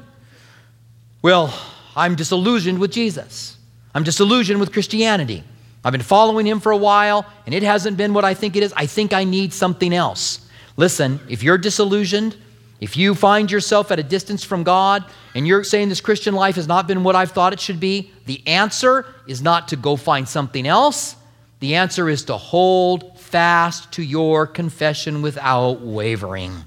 Well, 1.22 1.54
I'm 1.94 2.14
disillusioned 2.14 2.78
with 2.78 2.92
Jesus. 2.92 3.56
I'm 3.94 4.02
disillusioned 4.02 4.60
with 4.60 4.72
Christianity. 4.72 5.44
I've 5.84 5.92
been 5.92 6.02
following 6.02 6.46
him 6.46 6.60
for 6.60 6.72
a 6.72 6.76
while, 6.76 7.24
and 7.46 7.54
it 7.54 7.62
hasn't 7.62 7.96
been 7.96 8.12
what 8.12 8.24
I 8.24 8.34
think 8.34 8.56
it 8.56 8.62
is. 8.62 8.72
I 8.76 8.86
think 8.86 9.12
I 9.12 9.24
need 9.24 9.52
something 9.52 9.94
else. 9.94 10.45
Listen, 10.76 11.20
if 11.28 11.42
you're 11.42 11.58
disillusioned, 11.58 12.36
if 12.80 12.96
you 12.96 13.14
find 13.14 13.50
yourself 13.50 13.90
at 13.90 13.98
a 13.98 14.02
distance 14.02 14.44
from 14.44 14.62
God 14.62 15.04
and 15.34 15.46
you're 15.46 15.64
saying 15.64 15.88
this 15.88 16.00
Christian 16.00 16.34
life 16.34 16.56
has 16.56 16.68
not 16.68 16.86
been 16.86 17.04
what 17.04 17.16
I've 17.16 17.30
thought 17.30 17.52
it 17.52 17.60
should 17.60 17.80
be, 17.80 18.10
the 18.26 18.46
answer 18.46 19.06
is 19.26 19.40
not 19.40 19.68
to 19.68 19.76
go 19.76 19.96
find 19.96 20.28
something 20.28 20.66
else. 20.66 21.16
The 21.60 21.76
answer 21.76 22.10
is 22.10 22.24
to 22.24 22.36
hold 22.36 23.18
fast 23.18 23.92
to 23.92 24.02
your 24.02 24.46
confession 24.46 25.22
without 25.22 25.80
wavering. 25.80 26.64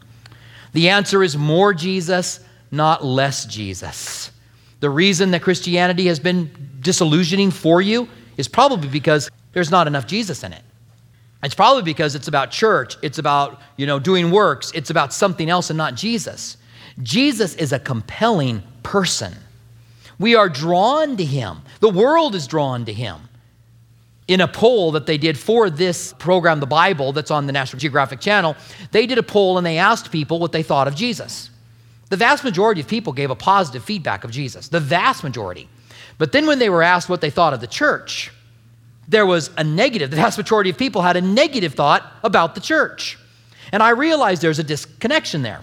The 0.74 0.89
answer 0.89 1.22
is 1.24 1.38
more 1.38 1.74
Jesus, 1.74 2.39
not 2.72 3.06
less 3.06 3.45
Jesus. 3.45 4.32
The 4.80 4.89
reason 4.89 5.32
that 5.32 5.43
Christianity 5.43 6.08
has 6.08 6.19
been 6.19 6.50
disillusioning 6.82 7.52
for 7.52 7.82
you 7.82 8.08
is 8.38 8.48
probably 8.48 8.89
because 8.89 9.30
there's 9.54 9.69
not 9.69 9.86
enough 9.86 10.08
Jesus 10.08 10.43
in 10.43 10.54
it. 10.54 10.63
It's 11.41 11.56
probably 11.56 11.84
because 11.84 12.15
it's 12.15 12.28
about 12.28 12.52
church, 12.52 12.97
it's 13.02 13.17
about, 13.17 13.62
you 13.78 13.86
know, 13.86 13.97
doing 13.97 14.30
works, 14.30 14.71
it's 14.75 14.89
about 14.89 15.13
something 15.13 15.49
else 15.49 15.69
and 15.69 15.78
not 15.78 15.95
Jesus. 15.95 16.58
Jesus 17.02 17.56
is 17.56 17.71
a 17.71 17.80
compelling 17.80 18.62
person. 18.84 19.34
We 20.19 20.36
are 20.36 20.49
drawn 20.49 21.15
to 21.15 21.23
him. 21.23 21.60
The 21.80 21.89
world 21.89 22.36
is 22.36 22.45
drawn 22.45 22.84
to 22.86 22.93
him. 22.93 23.21
In 24.28 24.41
a 24.41 24.47
poll 24.47 24.91
that 24.91 25.06
they 25.06 25.17
did 25.17 25.39
for 25.39 25.69
this 25.69 26.13
program, 26.13 26.60
The 26.60 26.67
Bible, 26.67 27.13
that's 27.13 27.32
on 27.32 27.47
the 27.47 27.54
National 27.54 27.80
Geographic 27.80 28.19
Channel, 28.19 28.56
they 28.91 29.08
did 29.08 29.17
a 29.17 29.23
poll 29.23 29.58
and 29.58 29.65
they 29.65 29.78
asked 29.78 30.12
people 30.12 30.39
what 30.39 30.52
they 30.52 30.62
thought 30.62 30.88
of 30.88 30.95
Jesus. 30.95 31.49
The 32.10 32.17
vast 32.17 32.43
majority 32.43 32.82
of 32.82 32.88
people 32.88 33.13
gave 33.13 33.32
a 33.32 33.36
positive 33.36 33.84
feedback 33.84 34.23
of 34.23 34.32
Jesus, 34.32 34.67
the 34.67 34.80
vast 34.80 35.23
majority. 35.23 35.69
But 36.17 36.34
then 36.34 36.47
when 36.47 36.60
they 36.60 36.69
were 36.69 36.84
asked 36.84 37.08
what 37.08 37.21
they 37.21 37.30
thought 37.30 37.54
of 37.54 37.62
the 37.62 37.67
church, 37.67 38.32
there 39.10 39.26
was 39.26 39.50
a 39.58 39.63
negative. 39.63 40.12
The 40.12 40.17
vast 40.17 40.38
majority 40.38 40.69
of 40.69 40.78
people 40.78 41.02
had 41.02 41.17
a 41.17 41.22
negative 41.22 41.74
thought 41.74 42.06
about 42.24 42.54
the 42.54 42.62
church. 42.62 43.17
And 43.72 43.82
I 43.82 43.89
realized 43.89 44.41
there's 44.41 44.60
a 44.60 44.63
disconnection 44.63 45.41
there. 45.41 45.62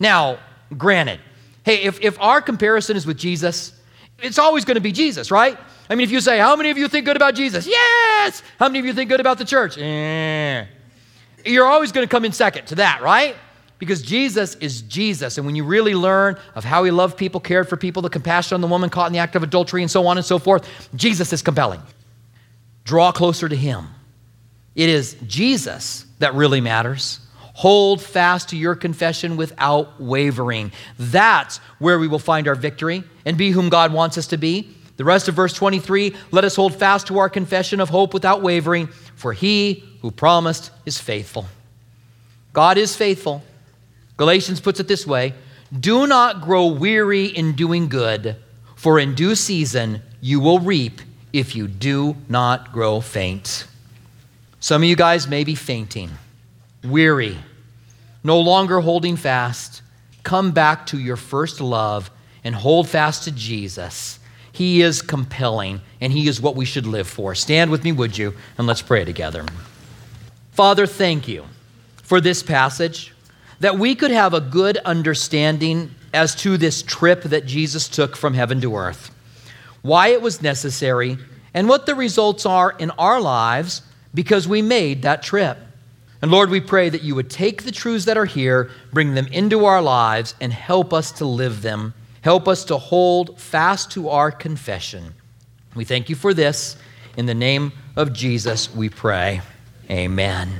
Now, 0.00 0.38
granted, 0.76 1.20
hey, 1.64 1.84
if, 1.84 2.00
if 2.00 2.20
our 2.20 2.42
comparison 2.42 2.96
is 2.96 3.06
with 3.06 3.16
Jesus, 3.16 3.72
it's 4.18 4.38
always 4.38 4.64
going 4.64 4.74
to 4.74 4.80
be 4.80 4.92
Jesus, 4.92 5.30
right? 5.30 5.56
I 5.88 5.94
mean, 5.94 6.04
if 6.04 6.10
you 6.10 6.20
say, 6.20 6.38
How 6.38 6.56
many 6.56 6.70
of 6.70 6.76
you 6.76 6.88
think 6.88 7.06
good 7.06 7.16
about 7.16 7.36
Jesus? 7.36 7.66
Yes! 7.66 8.42
How 8.58 8.68
many 8.68 8.80
of 8.80 8.84
you 8.84 8.92
think 8.92 9.10
good 9.10 9.20
about 9.20 9.38
the 9.38 9.44
church? 9.44 9.78
Eh. 9.78 10.64
You're 11.44 11.66
always 11.66 11.92
going 11.92 12.06
to 12.06 12.10
come 12.10 12.24
in 12.24 12.32
second 12.32 12.66
to 12.66 12.74
that, 12.76 13.00
right? 13.00 13.36
Because 13.78 14.02
Jesus 14.02 14.56
is 14.56 14.82
Jesus. 14.82 15.38
And 15.38 15.46
when 15.46 15.54
you 15.54 15.62
really 15.62 15.94
learn 15.94 16.36
of 16.56 16.64
how 16.64 16.82
he 16.82 16.90
loved 16.90 17.16
people, 17.16 17.38
cared 17.38 17.68
for 17.68 17.76
people, 17.76 18.02
the 18.02 18.10
compassion 18.10 18.56
on 18.56 18.60
the 18.60 18.66
woman 18.66 18.90
caught 18.90 19.06
in 19.06 19.12
the 19.12 19.20
act 19.20 19.36
of 19.36 19.44
adultery, 19.44 19.82
and 19.82 19.90
so 19.90 20.06
on 20.08 20.16
and 20.16 20.26
so 20.26 20.40
forth, 20.40 20.88
Jesus 20.96 21.32
is 21.32 21.42
compelling. 21.42 21.80
Draw 22.86 23.12
closer 23.12 23.48
to 23.48 23.56
him. 23.56 23.88
It 24.76 24.88
is 24.88 25.16
Jesus 25.26 26.06
that 26.20 26.34
really 26.34 26.60
matters. 26.60 27.18
Hold 27.54 28.00
fast 28.00 28.50
to 28.50 28.56
your 28.56 28.76
confession 28.76 29.36
without 29.36 30.00
wavering. 30.00 30.70
That's 30.96 31.56
where 31.80 31.98
we 31.98 32.06
will 32.06 32.20
find 32.20 32.46
our 32.46 32.54
victory 32.54 33.02
and 33.24 33.36
be 33.36 33.50
whom 33.50 33.70
God 33.70 33.92
wants 33.92 34.16
us 34.18 34.28
to 34.28 34.36
be. 34.36 34.70
The 34.98 35.04
rest 35.04 35.26
of 35.26 35.34
verse 35.34 35.52
23 35.52 36.14
let 36.30 36.44
us 36.44 36.54
hold 36.54 36.76
fast 36.76 37.08
to 37.08 37.18
our 37.18 37.28
confession 37.28 37.80
of 37.80 37.88
hope 37.88 38.14
without 38.14 38.40
wavering, 38.40 38.86
for 39.16 39.32
he 39.32 39.82
who 40.00 40.12
promised 40.12 40.70
is 40.84 40.98
faithful. 41.00 41.46
God 42.52 42.78
is 42.78 42.94
faithful. 42.94 43.42
Galatians 44.16 44.60
puts 44.60 44.78
it 44.78 44.86
this 44.86 45.06
way 45.06 45.34
Do 45.80 46.06
not 46.06 46.40
grow 46.40 46.66
weary 46.66 47.26
in 47.26 47.56
doing 47.56 47.88
good, 47.88 48.36
for 48.76 49.00
in 49.00 49.16
due 49.16 49.34
season 49.34 50.02
you 50.20 50.38
will 50.38 50.60
reap 50.60 51.00
if 51.38 51.54
you 51.54 51.68
do 51.68 52.16
not 52.28 52.72
grow 52.72 53.00
faint. 53.00 53.66
Some 54.60 54.82
of 54.82 54.88
you 54.88 54.96
guys 54.96 55.28
may 55.28 55.44
be 55.44 55.54
fainting, 55.54 56.10
weary. 56.82 57.36
no 58.26 58.40
longer 58.40 58.80
holding 58.80 59.16
fast. 59.16 59.80
Come 60.24 60.50
back 60.50 60.86
to 60.86 60.98
your 60.98 61.16
first 61.16 61.60
love 61.60 62.10
and 62.42 62.54
hold 62.54 62.88
fast 62.88 63.24
to 63.24 63.32
Jesus. 63.32 64.18
He 64.52 64.82
is 64.82 65.00
compelling, 65.00 65.80
and 66.00 66.12
He 66.12 66.28
is 66.28 66.40
what 66.40 66.56
we 66.56 66.64
should 66.64 66.86
live 66.86 67.06
for. 67.06 67.34
Stand 67.34 67.70
with 67.70 67.84
me, 67.84 67.92
would 67.92 68.18
you? 68.18 68.34
And 68.58 68.66
let's 68.66 68.82
pray 68.82 69.04
together. 69.04 69.44
Father, 70.52 70.86
thank 70.86 71.28
you 71.28 71.44
for 72.02 72.20
this 72.20 72.42
passage, 72.42 73.14
that 73.60 73.78
we 73.78 73.94
could 73.94 74.10
have 74.10 74.34
a 74.34 74.40
good 74.40 74.78
understanding 74.78 75.94
as 76.12 76.34
to 76.36 76.56
this 76.56 76.82
trip 76.82 77.22
that 77.24 77.46
Jesus 77.46 77.88
took 77.88 78.16
from 78.16 78.34
heaven 78.34 78.60
to 78.60 78.76
earth, 78.76 79.10
why 79.86 80.08
it 80.08 80.20
was 80.20 80.42
necessary, 80.42 81.18
and 81.54 81.68
what 81.68 81.86
the 81.86 81.94
results 81.94 82.44
are 82.44 82.72
in 82.78 82.90
our 82.92 83.20
lives 83.20 83.82
because 84.12 84.48
we 84.48 84.62
made 84.62 85.02
that 85.02 85.22
trip. 85.22 85.58
And 86.22 86.30
Lord, 86.30 86.50
we 86.50 86.60
pray 86.60 86.88
that 86.88 87.02
you 87.02 87.14
would 87.14 87.30
take 87.30 87.62
the 87.62 87.72
truths 87.72 88.06
that 88.06 88.16
are 88.16 88.24
here, 88.24 88.70
bring 88.92 89.14
them 89.14 89.26
into 89.28 89.64
our 89.66 89.82
lives, 89.82 90.34
and 90.40 90.52
help 90.52 90.92
us 90.92 91.12
to 91.12 91.26
live 91.26 91.62
them. 91.62 91.94
Help 92.22 92.48
us 92.48 92.64
to 92.64 92.76
hold 92.76 93.38
fast 93.40 93.92
to 93.92 94.08
our 94.08 94.32
confession. 94.32 95.14
We 95.74 95.84
thank 95.84 96.08
you 96.08 96.16
for 96.16 96.34
this. 96.34 96.76
In 97.16 97.26
the 97.26 97.34
name 97.34 97.72
of 97.94 98.12
Jesus, 98.12 98.74
we 98.74 98.88
pray. 98.88 99.42
Amen. 99.90 100.50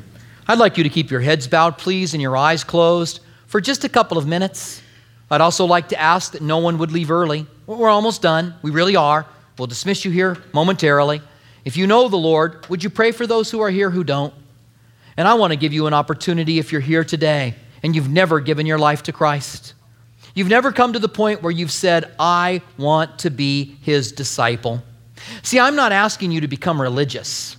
I'd 0.47 0.59
like 0.59 0.79
you 0.79 0.85
to 0.85 0.91
keep 0.91 1.11
your 1.11 1.21
heads 1.21 1.49
bowed, 1.49 1.79
please, 1.79 2.15
and 2.15 2.23
your 2.23 2.37
eyes 2.37 2.63
closed 2.63 3.21
for 3.47 3.61
just 3.61 3.83
a 3.83 3.89
couple 3.89 4.19
of 4.19 4.27
minutes. 4.27 4.81
I'd 5.31 5.41
also 5.41 5.65
like 5.65 5.89
to 5.89 6.01
ask 6.01 6.33
that 6.33 6.43
no 6.43 6.59
one 6.59 6.79
would 6.79 6.93
leave 6.93 7.11
early. 7.11 7.47
We're 7.67 7.89
almost 7.89 8.23
done. 8.23 8.55
We 8.63 8.71
really 8.71 8.97
are. 8.97 9.27
We'll 9.59 9.67
dismiss 9.67 10.05
you 10.05 10.11
here 10.11 10.37
momentarily. 10.53 11.21
If 11.65 11.77
you 11.77 11.87
know 11.87 12.09
the 12.09 12.17
Lord, 12.17 12.69
would 12.69 12.85
you 12.85 12.91
pray 12.91 13.11
for 13.11 13.27
those 13.27 13.51
who 13.51 13.61
are 13.61 13.71
here 13.71 13.91
who 13.91 14.05
don't? 14.05 14.33
And 15.17 15.27
I 15.27 15.35
want 15.35 15.53
to 15.53 15.57
give 15.57 15.73
you 15.73 15.87
an 15.87 15.95
opportunity 15.95 16.59
if 16.59 16.71
you're 16.71 16.81
here 16.81 17.03
today 17.03 17.55
and 17.83 17.97
you've 17.97 18.09
never 18.09 18.39
given 18.39 18.67
your 18.67 18.79
life 18.79 19.03
to 19.05 19.13
Christ. 19.13 19.75
You've 20.35 20.49
never 20.49 20.71
come 20.71 20.93
to 20.93 20.99
the 20.99 21.09
point 21.09 21.43
where 21.43 21.51
you've 21.51 21.73
said, 21.73 22.13
I 22.19 22.63
want 22.77 23.21
to 23.21 23.31
be 23.31 23.77
his 23.83 24.13
disciple. 24.13 24.83
See, 25.43 25.59
I'm 25.59 25.75
not 25.75 25.93
asking 25.93 26.31
you 26.31 26.43
to 26.43 26.49
become 26.49 26.81
religious. 26.81 27.57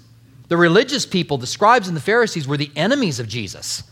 The 0.48 0.58
religious 0.58 1.06
people, 1.06 1.38
the 1.38 1.48
scribes 1.48 1.88
and 1.88 1.98
the 1.98 2.02
Pharisees, 2.02 2.48
were 2.48 2.56
the 2.56 2.72
enemies 2.76 3.20
of 3.20 3.28
Jesus. 3.28 3.84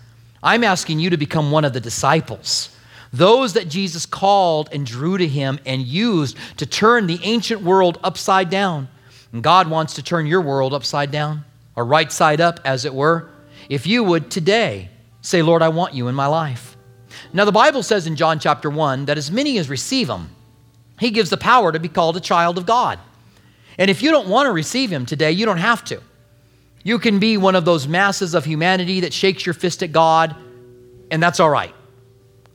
I'm 0.42 0.64
asking 0.64 1.00
you 1.00 1.10
to 1.10 1.18
become 1.18 1.52
one 1.52 1.66
of 1.66 1.74
the 1.74 1.82
disciples 1.82 2.75
those 3.18 3.54
that 3.54 3.70
Jesus 3.70 4.06
called 4.06 4.70
and 4.72 4.86
drew 4.86 5.18
to 5.18 5.28
him 5.28 5.60
and 5.66 5.82
used 5.82 6.38
to 6.58 6.66
turn 6.66 7.08
the 7.08 7.20
ancient 7.24 7.62
world 7.62 8.00
upside 8.04 8.50
down. 8.50 8.90
And 9.32 9.44
God 9.44 9.70
wants 9.70 9.96
to 9.96 10.04
turn 10.04 10.26
your 10.26 10.42
world 10.42 10.74
upside 10.74 11.12
down, 11.12 11.46
or 11.76 11.86
right 11.86 12.12
side 12.12 12.42
up, 12.42 12.60
as 12.66 12.86
it 12.86 12.94
were. 12.94 13.30
If 13.70 13.88
you 13.88 14.04
would 14.04 14.30
today 14.30 14.90
say, 15.22 15.42
Lord, 15.42 15.62
I 15.62 15.70
want 15.70 15.94
you 15.94 16.08
in 16.08 16.16
my 16.16 16.28
life. 16.28 16.78
Now, 17.34 17.46
the 17.46 17.52
Bible 17.52 17.84
says 17.84 18.08
in 18.08 18.16
John 18.16 18.40
chapter 18.40 18.70
1 18.70 19.06
that 19.06 19.18
as 19.18 19.32
many 19.32 19.58
as 19.58 19.70
receive 19.70 20.10
him, 20.10 20.30
he 21.00 21.12
gives 21.12 21.30
the 21.30 21.38
power 21.38 21.72
to 21.72 21.80
be 21.80 21.90
called 21.90 22.18
a 22.18 22.22
child 22.22 22.58
of 22.58 22.66
God. 22.66 23.00
And 23.78 23.90
if 23.90 24.02
you 24.02 24.12
don't 24.12 24.30
want 24.30 24.48
to 24.48 24.52
receive 24.52 24.90
him 24.90 25.06
today, 25.06 25.32
you 25.32 25.46
don't 25.46 25.58
have 25.58 25.84
to. 25.86 26.02
You 26.84 27.00
can 27.00 27.20
be 27.20 27.36
one 27.38 27.56
of 27.56 27.66
those 27.66 27.88
masses 27.88 28.34
of 28.34 28.46
humanity 28.46 29.02
that 29.02 29.12
shakes 29.14 29.46
your 29.46 29.54
fist 29.54 29.84
at 29.84 29.92
God, 29.92 30.36
and 31.12 31.22
that's 31.22 31.40
all 31.40 31.50
right. 31.50 31.74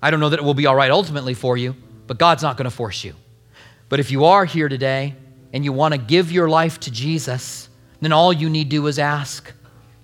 I 0.03 0.11
don't 0.11 0.21
know 0.21 0.29
that 0.31 0.39
it 0.39 0.45
will 0.45 0.55
be 0.55 0.67
all 0.67 0.75
right 0.75 0.91
ultimately 0.91 1.35
for 1.35 1.57
you, 1.57 1.77
but 2.07 2.19
God's 2.19 2.43
not 2.43 2.57
going 2.57 2.65
to 2.65 2.71
force 2.71 3.05
you. 3.05 3.15
But 3.89 4.01
if 4.01 4.11
you 4.11 4.25
are 4.25 4.45
here 4.45 4.69
today 4.69 5.15
and 5.53 5.65
you 5.65 5.73
want 5.73 5.93
to 5.93 5.99
give 5.99 6.33
your 6.33 6.49
life 6.49 6.81
to 6.81 6.91
Jesus, 6.91 7.69
then 8.01 8.13
all 8.13 8.33
you 8.33 8.49
need 8.49 8.65
to 8.65 8.71
do 8.71 8.87
is 8.87 8.99
ask. 8.99 9.53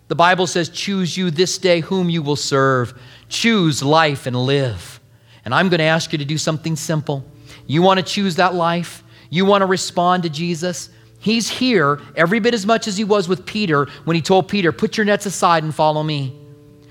The 0.08 0.14
Bible 0.14 0.46
says, 0.46 0.68
Choose 0.68 1.16
you 1.16 1.30
this 1.30 1.58
day 1.58 1.80
whom 1.80 2.10
you 2.10 2.22
will 2.22 2.36
serve. 2.36 3.00
Choose 3.28 3.82
life 3.82 4.26
and 4.26 4.36
live. 4.36 5.00
And 5.44 5.54
I'm 5.54 5.68
going 5.68 5.78
to 5.78 5.84
ask 5.84 6.12
you 6.12 6.18
to 6.18 6.24
do 6.24 6.38
something 6.38 6.76
simple. 6.76 7.24
You 7.66 7.82
want 7.82 7.98
to 7.98 8.04
choose 8.04 8.36
that 8.36 8.54
life? 8.54 9.02
You 9.30 9.44
want 9.44 9.62
to 9.62 9.66
respond 9.66 10.24
to 10.24 10.28
Jesus? 10.28 10.90
He's 11.18 11.48
here 11.48 12.00
every 12.14 12.38
bit 12.40 12.54
as 12.54 12.66
much 12.66 12.86
as 12.86 12.96
he 12.96 13.04
was 13.04 13.28
with 13.28 13.46
Peter 13.46 13.86
when 14.04 14.14
he 14.14 14.22
told 14.22 14.48
Peter, 14.48 14.72
Put 14.72 14.96
your 14.96 15.06
nets 15.06 15.26
aside 15.26 15.64
and 15.64 15.74
follow 15.74 16.02
me. 16.02 16.36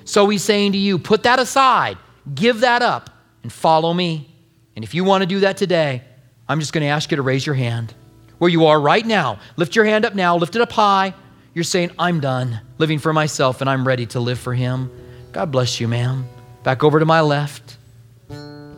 So 0.05 0.27
he's 0.27 0.43
saying 0.43 0.73
to 0.73 0.77
you, 0.77 0.97
Put 0.97 1.23
that 1.23 1.39
aside 1.39 1.97
Give 2.33 2.61
that 2.61 2.81
up 2.81 3.09
and 3.43 3.51
follow 3.51 3.93
me. 3.93 4.29
And 4.75 4.83
if 4.83 4.93
you 4.93 5.03
want 5.03 5.21
to 5.21 5.25
do 5.27 5.41
that 5.41 5.57
today, 5.57 6.01
I'm 6.47 6.59
just 6.59 6.73
going 6.73 6.81
to 6.81 6.87
ask 6.87 7.11
you 7.11 7.17
to 7.17 7.23
raise 7.23 7.45
your 7.45 7.55
hand. 7.55 7.93
Where 8.37 8.49
you 8.49 8.65
are 8.65 8.79
right 8.79 9.05
now, 9.05 9.39
lift 9.55 9.75
your 9.75 9.85
hand 9.85 10.05
up 10.05 10.15
now, 10.15 10.35
lift 10.35 10.55
it 10.55 10.61
up 10.61 10.71
high. 10.71 11.13
You're 11.53 11.63
saying, 11.63 11.91
I'm 11.97 12.19
done 12.19 12.59
living 12.77 12.99
for 12.99 13.13
myself 13.13 13.61
and 13.61 13.69
I'm 13.69 13.87
ready 13.87 14.05
to 14.07 14.19
live 14.19 14.39
for 14.39 14.53
Him. 14.53 14.91
God 15.31 15.51
bless 15.51 15.79
you, 15.79 15.87
ma'am. 15.87 16.27
Back 16.63 16.83
over 16.83 16.99
to 16.99 17.05
my 17.05 17.21
left. 17.21 17.77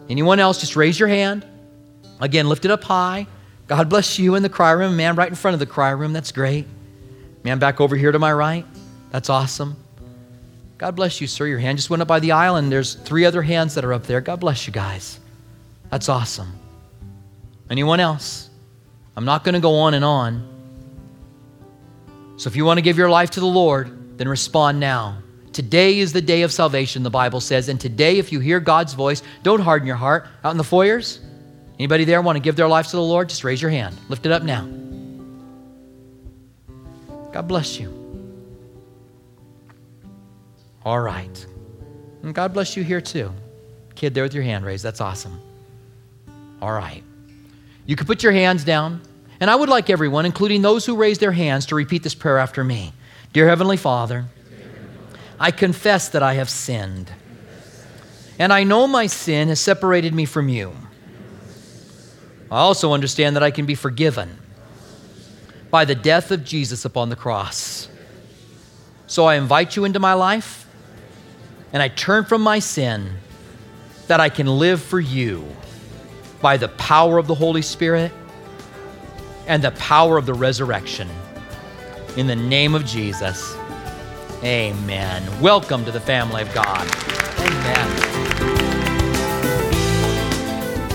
Anyone 0.10 0.40
else, 0.40 0.60
just 0.60 0.76
raise 0.76 1.00
your 1.00 1.10
hand. 1.10 1.46
Again, 2.20 2.48
lift 2.48 2.66
it 2.66 2.72
up 2.72 2.84
high. 2.84 3.28
God 3.68 3.90
bless 3.90 4.18
you 4.20 4.36
in 4.36 4.44
the 4.44 4.50
cry 4.50 4.72
room. 4.72 4.96
Man, 4.96 5.16
right 5.16 5.28
in 5.28 5.36
front 5.36 5.54
of 5.54 5.60
the 5.60 5.66
cry 5.66 5.90
room. 5.92 6.14
That's 6.14 6.32
great. 6.32 6.66
Man, 7.44 7.60
back 7.60 7.82
over 7.82 7.96
here 7.96 8.12
to 8.12 8.20
my 8.20 8.32
right. 8.32 8.66
That's 9.12 9.30
awesome. 9.30 9.76
God 10.78 10.96
bless 10.96 11.20
you, 11.20 11.28
sir. 11.28 11.48
Your 11.48 11.60
hand 11.60 11.78
just 11.78 11.90
went 11.90 12.02
up 12.02 12.08
by 12.08 12.20
the 12.20 12.34
aisle, 12.34 12.58
and 12.58 12.72
there's 12.72 12.94
three 12.94 13.26
other 13.26 13.42
hands 13.42 13.76
that 13.76 13.84
are 13.84 13.94
up 13.94 14.04
there. 14.04 14.22
God 14.22 14.40
bless 14.40 14.68
you 14.68 14.74
guys. 14.74 15.20
That's 15.90 16.10
awesome. 16.10 16.54
Anyone 17.70 18.00
else? 18.00 18.50
I'm 19.16 19.26
not 19.26 19.44
going 19.44 19.54
to 19.54 19.60
go 19.60 19.76
on 19.76 19.96
and 19.96 20.06
on. 20.06 20.48
So 22.38 22.48
if 22.48 22.56
you 22.56 22.66
want 22.66 22.78
to 22.78 22.84
give 22.84 22.98
your 22.98 23.10
life 23.10 23.32
to 23.32 23.40
the 23.40 23.48
Lord, 23.48 24.18
then 24.20 24.28
respond 24.28 24.80
now. 24.80 25.18
Today 25.54 25.98
is 25.98 26.14
the 26.14 26.22
day 26.22 26.44
of 26.44 26.52
salvation, 26.52 27.02
the 27.02 27.10
Bible 27.10 27.40
says. 27.40 27.68
And 27.68 27.82
today, 27.82 28.20
if 28.20 28.32
you 28.32 28.40
hear 28.40 28.60
God's 28.60 28.94
voice, 28.94 29.24
don't 29.42 29.60
harden 29.60 29.88
your 29.88 29.96
heart. 29.96 30.28
Out 30.44 30.52
in 30.52 30.58
the 30.58 30.64
foyers, 30.64 31.20
anybody 31.80 32.06
there 32.06 32.22
want 32.22 32.36
to 32.36 32.40
give 32.40 32.56
their 32.56 32.68
life 32.68 32.88
to 32.88 32.96
the 32.96 33.02
Lord? 33.02 33.30
Just 33.30 33.44
raise 33.44 33.60
your 33.60 33.72
hand. 33.72 33.98
Lift 34.08 34.28
it 34.28 34.32
up 34.32 34.44
now. 34.44 34.68
God 37.34 37.48
bless 37.48 37.80
you. 37.80 38.07
All 40.88 41.02
right. 41.02 41.46
And 42.24 42.34
God 42.34 42.54
bless 42.54 42.78
you 42.78 42.84
here 42.86 43.02
too. 43.02 43.34
Kid 43.96 44.14
there 44.14 44.24
with 44.24 44.34
your 44.34 44.44
hand 44.44 44.64
raised. 44.66 44.86
That's 44.86 45.02
awesome. 45.02 45.38
All 46.62 46.72
right. 46.72 47.04
You 47.86 47.98
can 47.98 48.08
put 48.08 48.24
your 48.24 48.32
hands 48.32 48.64
down. 48.64 49.02
And 49.42 49.50
I 49.50 49.56
would 49.58 49.68
like 49.68 49.90
everyone, 49.90 50.26
including 50.26 50.62
those 50.62 50.86
who 50.86 50.96
raised 50.96 51.20
their 51.20 51.34
hands, 51.34 51.66
to 51.66 51.76
repeat 51.76 52.04
this 52.04 52.16
prayer 52.16 52.38
after 52.38 52.64
me. 52.64 52.94
Dear 53.34 53.50
Heavenly 53.50 53.76
Father, 53.76 54.28
I 55.38 55.52
confess 55.52 56.08
that 56.08 56.24
I 56.24 56.36
have 56.36 56.50
sinned. 56.50 57.12
And 58.40 58.54
I 58.54 58.64
know 58.64 58.88
my 58.88 59.08
sin 59.08 59.50
has 59.50 59.60
separated 59.60 60.16
me 60.16 60.24
from 60.24 60.48
you. 60.48 60.72
I 62.50 62.60
also 62.60 62.94
understand 62.94 63.36
that 63.36 63.44
I 63.44 63.52
can 63.52 63.66
be 63.66 63.76
forgiven 63.76 64.38
by 65.70 65.84
the 65.84 65.96
death 65.96 66.32
of 66.32 66.46
Jesus 66.46 66.86
upon 66.86 67.10
the 67.10 67.18
cross. 67.18 67.90
So 69.06 69.26
I 69.26 69.36
invite 69.36 69.76
you 69.76 69.84
into 69.84 70.00
my 70.00 70.14
life 70.14 70.64
and 71.74 71.84
I 71.84 71.90
turn 71.90 72.26
from 72.26 72.42
my 72.42 72.60
sin, 72.60 73.10
that 74.08 74.20
I 74.20 74.30
can 74.30 74.48
live 74.48 74.82
for 74.82 75.00
you 75.00 75.46
by 76.42 76.58
the 76.58 76.70
power 76.70 77.18
of 77.18 77.28
the 77.28 77.36
Holy 77.36 77.62
Spirit 77.62 78.12
and 79.48 79.64
the 79.64 79.72
power 79.72 80.18
of 80.18 80.26
the 80.26 80.34
resurrection. 80.34 81.10
In 82.16 82.28
the 82.28 82.36
name 82.36 82.74
of 82.74 82.86
Jesus, 82.86 83.56
amen. 84.44 85.42
Welcome 85.42 85.84
to 85.86 85.92
the 85.92 86.00
family 86.00 86.42
of 86.42 86.54
God. 86.54 86.88
Amen. 87.40 88.18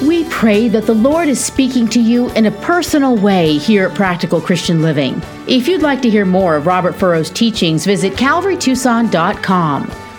We 0.07 0.25
pray 0.25 0.69
that 0.69 0.87
the 0.87 0.95
Lord 0.95 1.29
is 1.29 1.43
speaking 1.43 1.87
to 1.89 2.01
you 2.01 2.31
in 2.31 2.47
a 2.47 2.51
personal 2.51 3.17
way 3.17 3.57
here 3.59 3.89
at 3.89 3.95
Practical 3.95 4.41
Christian 4.41 4.83
Living. 4.83 5.23
If 5.47 5.69
you'd 5.69 5.83
like 5.83 6.03
to 6.03 6.11
hear 6.11 6.25
more 6.25 6.57
of 6.57 6.67
Robert 6.67 6.95
Furrow's 6.97 7.31
teachings, 7.31 7.87
visit 7.87 8.15
calvarytucson.com. 8.15 10.02